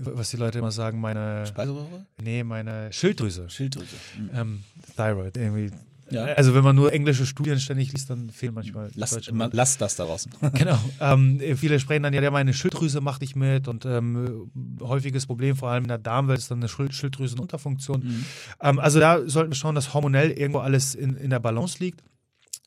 [0.00, 1.46] was die Leute immer sagen, meine.
[1.46, 2.06] Speiseröhre?
[2.22, 3.48] Nee, meine Schilddrüse.
[3.50, 3.96] Schilddrüse.
[4.18, 4.30] Mhm.
[4.34, 4.64] Ähm,
[4.96, 5.70] Thyroid, irgendwie.
[6.10, 6.24] Ja.
[6.24, 8.90] Also wenn man nur englische Studien ständig liest, dann fehlen manchmal.
[8.94, 10.32] Lass, lass das da draußen.
[10.54, 10.78] genau.
[11.00, 15.54] Ähm, viele sprechen dann ja, ja, meine Schilddrüse macht nicht mit und ähm, häufiges Problem,
[15.56, 18.04] vor allem in der Darmwelt, ist dann eine Schild Schilddrüsenunterfunktion.
[18.04, 18.24] Mhm.
[18.62, 22.02] Ähm, also da sollten wir schauen, dass hormonell irgendwo alles in, in der Balance liegt.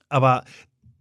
[0.09, 0.43] Aber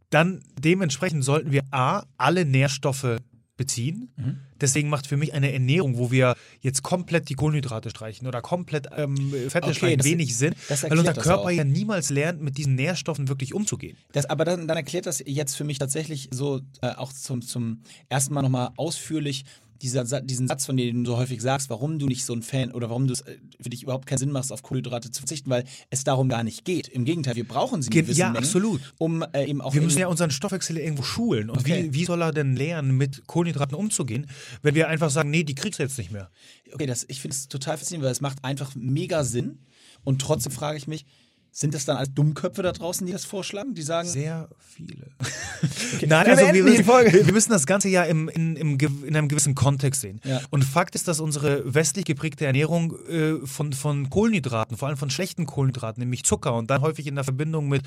[0.08, 3.18] dann dementsprechend sollten wir A, alle Nährstoffe
[3.56, 4.12] beziehen.
[4.16, 4.38] Mhm.
[4.60, 8.88] Deswegen macht für mich eine Ernährung, wo wir jetzt komplett die Kohlenhydrate streichen oder komplett
[8.96, 9.16] ähm,
[9.48, 13.54] Fette okay, streichen, wenig Sinn, weil unser Körper ja niemals lernt, mit diesen Nährstoffen wirklich
[13.54, 13.96] umzugehen.
[14.12, 17.82] Das, aber dann, dann, erklärt das jetzt für mich tatsächlich so äh, auch zum, zum
[18.08, 19.44] ersten Mal nochmal ausführlich,
[19.82, 22.72] dieser, diesen Satz, von dem du so häufig sagst, warum du nicht so ein Fan
[22.72, 25.50] oder warum du es äh, für dich überhaupt keinen Sinn machst, auf Kohlenhydrate zu verzichten,
[25.50, 26.88] weil es darum gar nicht geht.
[26.88, 28.80] Im Gegenteil, wir brauchen sie gewissen Ja, Mengen, absolut.
[28.98, 31.50] Um äh, eben auch wir müssen ja unseren Stoffwechsel irgendwo schulen.
[31.50, 31.84] Und okay.
[31.84, 34.26] wie, wie soll er denn lernen, mit Kohlenhydraten umzugehen,
[34.62, 36.30] wenn wir einfach sagen, nee, die kriegst du jetzt nicht mehr?
[36.72, 39.58] Okay, das, ich finde es total faszinierend, weil es macht einfach mega Sinn.
[40.04, 41.04] Und trotzdem frage ich mich,
[41.52, 43.74] sind das dann als Dummköpfe da draußen, die das vorschlagen?
[43.74, 44.08] Die sagen.
[44.08, 45.08] Sehr viele.
[45.94, 46.06] okay.
[46.06, 49.28] Nein, wir also wir müssen, wir müssen, das Ganze ja im, in, im, in einem
[49.28, 50.20] gewissen Kontext sehen.
[50.24, 50.40] Ja.
[50.50, 55.10] Und Fakt ist, dass unsere westlich geprägte Ernährung äh, von, von Kohlenhydraten, vor allem von
[55.10, 57.82] schlechten Kohlenhydraten, nämlich Zucker und dann häufig in der Verbindung mit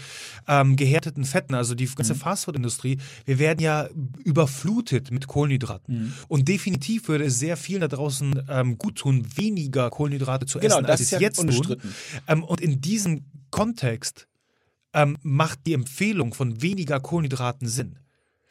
[0.47, 2.19] ähm, gehärteten Fetten, also die ganze mhm.
[2.19, 3.87] Fastfood-Industrie, wir werden ja
[4.25, 5.95] überflutet mit Kohlenhydraten.
[5.95, 6.13] Mhm.
[6.27, 10.75] Und definitiv würde es sehr vielen da draußen ähm, gut tun, weniger Kohlenhydrate zu genau,
[10.75, 11.77] essen, als es ja jetzt tun.
[12.27, 13.23] Ähm, und in diesem
[13.53, 14.27] Kontext
[14.93, 17.99] ähm, macht die Empfehlung von weniger Kohlenhydraten Sinn.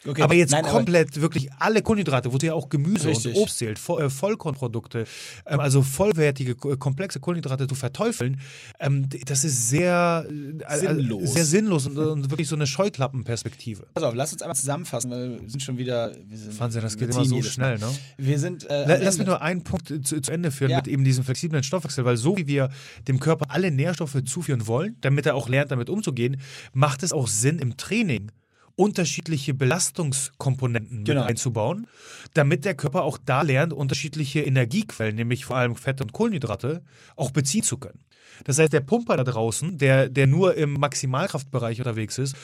[0.07, 0.23] Okay.
[0.23, 3.35] Aber jetzt Nein, komplett aber wirklich alle Kohlenhydrate, wo du ja auch Gemüse Richtig.
[3.37, 5.05] und Obst zählt, äh, Vollkornprodukte,
[5.47, 8.41] ähm, also vollwertige, komplexe Kohlenhydrate zu verteufeln,
[8.81, 10.27] ähm, das ist sehr
[10.69, 13.87] äh, sinnlos, sehr sinnlos und, wirklich so eine Scheuklappenperspektive.
[13.95, 16.13] Pass auf, lass uns einmal zusammenfassen, weil wir sind schon wieder.
[16.27, 17.89] Wir sind Wahnsinn, das geht immer so schnell, ne?
[18.17, 18.69] Wir sind.
[18.69, 20.79] Äh, lass mich nur einen Punkt zu, zu Ende führen ja.
[20.79, 22.71] mit eben diesem flexiblen Stoffwechsel, weil so wie wir
[23.07, 26.41] dem Körper alle Nährstoffe zuführen wollen, damit er auch lernt, damit umzugehen,
[26.73, 28.33] macht es auch Sinn im Training
[28.77, 31.23] unterschiedliche Belastungskomponenten genau.
[31.23, 31.87] einzubauen,
[32.35, 36.83] damit der Körper auch da lernt, unterschiedliche Energiequellen, nämlich vor allem Fette und Kohlenhydrate,
[37.17, 38.01] auch beziehen zu können.
[38.45, 42.35] Das heißt, der Pumper da draußen, der, der nur im Maximalkraftbereich unterwegs ist,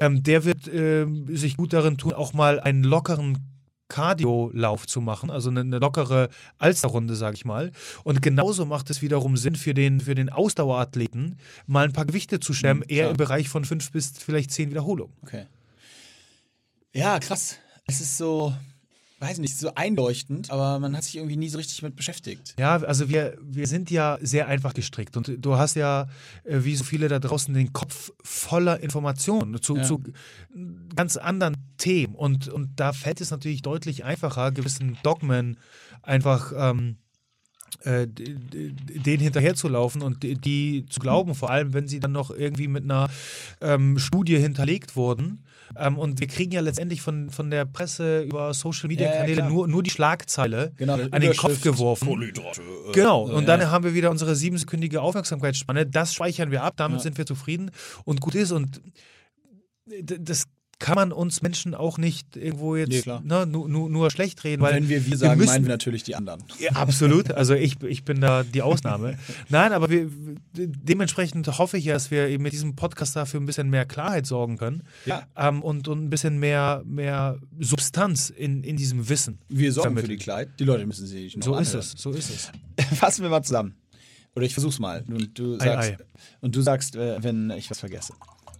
[0.00, 3.38] ähm, der wird äh, sich gut darin tun, auch mal einen lockeren
[3.88, 6.28] Cardio-Lauf zu machen, also eine, eine lockere
[6.58, 7.72] Alsterrunde, sage ich mal.
[8.04, 12.38] Und genauso macht es wiederum Sinn für den, für den Ausdauerathleten, mal ein paar Gewichte
[12.38, 15.14] zu stemmen, mhm, eher im Bereich von fünf bis vielleicht zehn Wiederholungen.
[15.22, 15.46] Okay.
[16.92, 17.56] Ja, krass.
[17.86, 18.54] Es ist so,
[19.20, 22.54] weiß nicht, so einleuchtend, aber man hat sich irgendwie nie so richtig mit beschäftigt.
[22.58, 26.08] Ja, also wir, wir sind ja sehr einfach gestrickt und du hast ja,
[26.44, 29.82] äh, wie so viele da draußen, den Kopf voller Informationen zu, ja.
[29.82, 30.02] zu
[30.94, 35.58] ganz anderen Themen und, und da fällt es natürlich deutlich einfacher, gewissen Dogmen
[36.02, 36.96] einfach ähm,
[37.82, 42.84] äh, den hinterherzulaufen und die zu glauben, vor allem wenn sie dann noch irgendwie mit
[42.84, 43.08] einer
[43.60, 45.44] ähm, Studie hinterlegt wurden.
[45.76, 49.48] Ähm, und wir kriegen ja letztendlich von, von der Presse über Social Media Kanäle ja,
[49.48, 52.06] nur, nur die Schlagzeile genau, an den Kopf geworfen.
[52.06, 52.60] Kohlenhydrate.
[52.60, 53.56] Äh, genau, und ja.
[53.56, 55.86] dann haben wir wieder unsere siebensekündige Aufmerksamkeitsspanne.
[55.86, 57.02] Das speichern wir ab, damit ja.
[57.02, 57.70] sind wir zufrieden
[58.04, 58.52] und gut ist.
[58.52, 58.80] Und
[59.86, 60.44] das
[60.78, 64.62] kann man uns Menschen auch nicht irgendwo jetzt nee, ne, nur, nur, nur, schlecht reden.
[64.62, 66.42] Weil Wenn wir wir sagen, wir müssen, meinen wir natürlich die anderen.
[66.60, 67.32] Ja, absolut.
[67.32, 69.18] Also ich, ich bin da die Ausnahme.
[69.48, 70.08] Nein, aber wir,
[70.54, 74.26] dementsprechend hoffe ich ja, dass wir eben mit diesem Podcast dafür ein bisschen mehr Klarheit
[74.26, 75.26] sorgen können ja.
[75.36, 79.40] ähm, und, und ein bisschen mehr, mehr Substanz in, in diesem Wissen.
[79.48, 80.10] Wir sorgen vermitteln.
[80.12, 80.60] für die Kleid.
[80.60, 81.62] Die Leute müssen sie nicht So anhören.
[81.62, 82.52] ist es, so ist es.
[82.96, 83.74] Fassen wir mal zusammen.
[84.36, 85.04] Oder ich versuch's mal.
[85.08, 85.98] Und du sagst, ei, ei.
[86.40, 88.12] Und du sagst äh, wenn ich was vergesse.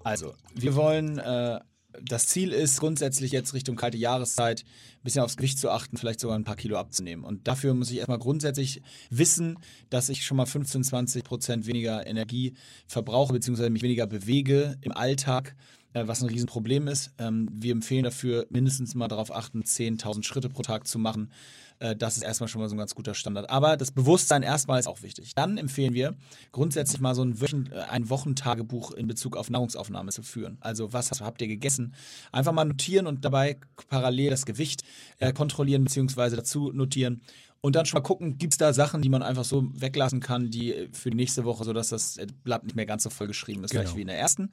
[0.02, 1.60] Also, wir wollen äh,
[2.02, 6.20] das Ziel ist grundsätzlich jetzt Richtung kalte Jahreszeit ein bisschen aufs Gewicht zu achten, vielleicht
[6.20, 7.24] sogar ein paar Kilo abzunehmen.
[7.24, 9.58] Und dafür muss ich erstmal grundsätzlich wissen,
[9.88, 12.54] dass ich schon mal 15, 20 Prozent weniger Energie
[12.86, 15.56] verbrauche, beziehungsweise mich weniger bewege im Alltag,
[15.94, 17.12] äh, was ein Riesenproblem ist.
[17.18, 21.30] Ähm, wir empfehlen dafür mindestens mal darauf achten, 10.000 Schritte pro Tag zu machen.
[21.78, 23.50] Äh, das ist erstmal schon mal so ein ganz guter Standard.
[23.50, 25.34] Aber das Bewusstsein erstmal ist auch wichtig.
[25.34, 26.16] Dann empfehlen wir
[26.52, 30.58] grundsätzlich mal so ein, Wöchen, äh, ein Wochentagebuch in Bezug auf Nahrungsaufnahme zu führen.
[30.60, 31.94] Also was habt ihr gegessen?
[32.32, 33.58] Einfach mal notieren und dabei
[33.88, 34.82] parallel das Gewicht
[35.18, 36.36] äh, kontrollieren bzw.
[36.36, 37.22] dazu notieren.
[37.60, 40.50] Und dann schon mal gucken, gibt es da Sachen, die man einfach so weglassen kann,
[40.50, 43.64] die äh, für die nächste Woche, sodass das Blatt nicht mehr ganz so voll geschrieben
[43.64, 43.82] ist, genau.
[43.82, 44.50] gleich wie in der ersten.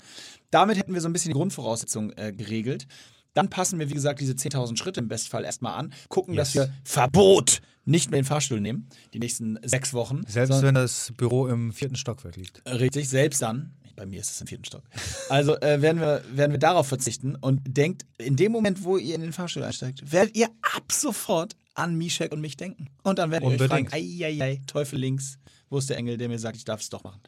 [0.50, 2.88] Damit hätten wir so ein bisschen die Grundvoraussetzungen äh, geregelt.
[3.36, 6.54] Dann passen wir, wie gesagt, diese 10.000 Schritte im Bestfall erstmal an, gucken, yes.
[6.54, 10.24] dass wir Verbot nicht mehr den Fahrstuhl nehmen, die nächsten sechs Wochen.
[10.28, 12.64] Selbst wenn das Büro im vierten Stockwerk liegt.
[12.66, 13.74] Richtig, selbst dann.
[13.96, 14.84] Bei mir ist es im vierten Stock.
[15.30, 19.16] Also äh, werden, wir, werden wir darauf verzichten und denkt, in dem Moment, wo ihr
[19.16, 22.90] in den Fahrstuhl einsteigt, werdet ihr ab sofort an Mishek und mich denken.
[23.04, 25.38] Und dann werdet ihr euch fragen, ei, ei, ei, Teufel links,
[25.70, 27.22] wo ist der Engel, der mir sagt, ich darf es doch machen.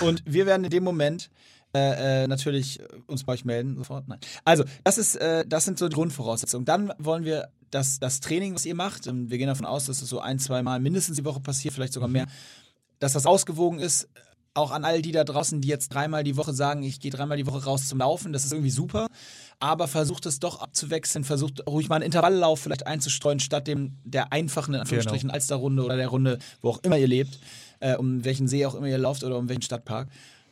[0.00, 1.30] Und wir werden in dem Moment
[1.74, 4.08] äh, äh, natürlich uns bei euch melden sofort.
[4.08, 4.18] Nein.
[4.44, 6.64] Also, das ist, äh, das sind so die Grundvoraussetzungen.
[6.64, 10.08] Dann wollen wir das, das Training, was ihr macht, wir gehen davon aus, dass es
[10.08, 12.26] so ein, zwei Mal mindestens die Woche passiert, vielleicht sogar mehr,
[12.98, 14.08] dass das ausgewogen ist.
[14.52, 17.36] Auch an all die da draußen, die jetzt dreimal die Woche sagen, ich gehe dreimal
[17.36, 19.06] die Woche raus zum Laufen, das ist irgendwie super.
[19.60, 24.32] Aber versucht es doch abzuwechseln, versucht ruhig mal einen Intervalllauf vielleicht einzustreuen, statt dem der
[24.32, 25.34] einfachen, in Anführungsstrichen, genau.
[25.34, 27.38] Alsterrunde oder der Runde, wo auch immer ihr lebt,
[27.78, 30.08] äh, um welchen See auch immer ihr lauft oder um welchen Stadtpark.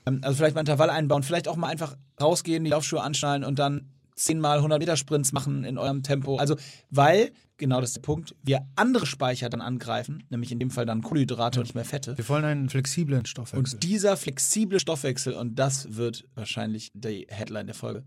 [0.08, 3.58] Ähm, also vielleicht mal Intervall einbauen, vielleicht auch mal einfach rausgehen, die Laufschuhe anschnallen und
[3.58, 6.36] dann zehnmal 100 Meter Sprints machen in eurem Tempo.
[6.36, 6.56] Also,
[6.90, 10.86] weil, genau das ist der Punkt, wir andere Speicher dann angreifen, nämlich in dem Fall
[10.86, 11.60] dann Kohlenhydrate ja.
[11.60, 12.18] und nicht mehr Fette.
[12.18, 13.76] Wir wollen einen flexiblen Stoffwechsel.
[13.76, 18.04] Und dieser flexible Stoffwechsel, und das wird wahrscheinlich die Headline der Folge,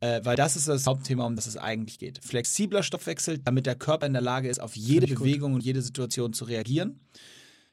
[0.00, 2.20] äh, weil das ist das Hauptthema, um das es eigentlich geht.
[2.24, 5.60] Flexibler Stoffwechsel, damit der Körper in der Lage ist, auf jede Bewegung gut.
[5.60, 6.98] und jede Situation zu reagieren.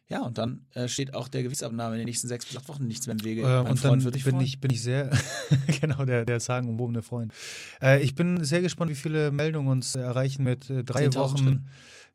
[0.09, 2.87] Ja, und dann äh, steht auch der Gewichtsabnahme in den nächsten sechs bis acht Wochen
[2.87, 3.41] nichts mehr im Wege.
[3.43, 5.11] Äh, und Freund dann bin ich, bin ich sehr,
[5.81, 7.31] genau, der, der sagenumwobene Freund.
[7.79, 11.37] Äh, ich bin sehr gespannt, wie viele Meldungen uns erreichen mit äh, drei Wochen.
[11.37, 11.69] Stunden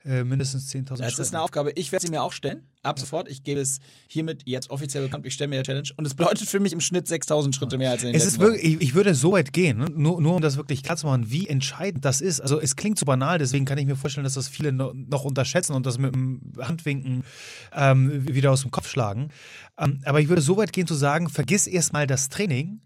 [0.04, 1.72] äh, mindestens 10.000 Das ist eine Aufgabe.
[1.76, 2.66] Ich werde sie mir auch stellen.
[2.82, 3.28] Ab sofort.
[3.28, 5.24] Ich gebe es hiermit jetzt offiziell bekannt.
[5.24, 5.88] Ich stelle mir eine Challenge.
[5.96, 8.38] Und es bedeutet für mich im Schnitt 6.000 Schritte mehr als in den es ist
[8.38, 9.86] wirklich, ich, ich, würde so weit gehen, ne?
[9.90, 12.40] nur, nur um das wirklich klar zu machen, wie entscheidend das ist.
[12.40, 15.72] Also es klingt so banal, deswegen kann ich mir vorstellen, dass das viele noch unterschätzen
[15.72, 17.24] und das mit dem Handwinken
[17.72, 19.30] ähm, wieder aus dem Kopf schlagen.
[19.78, 22.82] Ähm, aber ich würde so weit gehen zu sagen, vergiss erstmal das Training,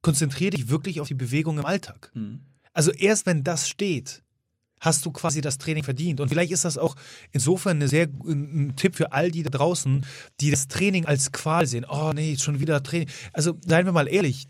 [0.00, 2.10] konzentriere dich wirklich auf die Bewegung im Alltag.
[2.14, 2.40] Mhm.
[2.72, 4.22] Also erst wenn das steht,
[4.86, 6.20] hast du quasi das Training verdient.
[6.20, 6.96] Und vielleicht ist das auch
[7.32, 10.06] insofern eine sehr, ein Tipp für all die da draußen,
[10.40, 11.84] die das Training als Qual sehen.
[11.88, 13.08] Oh nee, schon wieder Training.
[13.34, 14.46] Also seien wir mal ehrlich,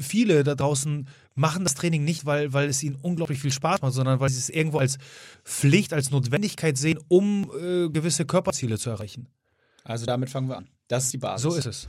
[0.00, 3.92] viele da draußen machen das Training nicht, weil, weil es ihnen unglaublich viel Spaß macht,
[3.92, 4.98] sondern weil sie es irgendwo als
[5.44, 9.28] Pflicht, als Notwendigkeit sehen, um äh, gewisse Körperziele zu erreichen.
[9.84, 10.68] Also damit fangen wir an.
[10.88, 11.42] Das ist die Basis.
[11.42, 11.88] So ist es.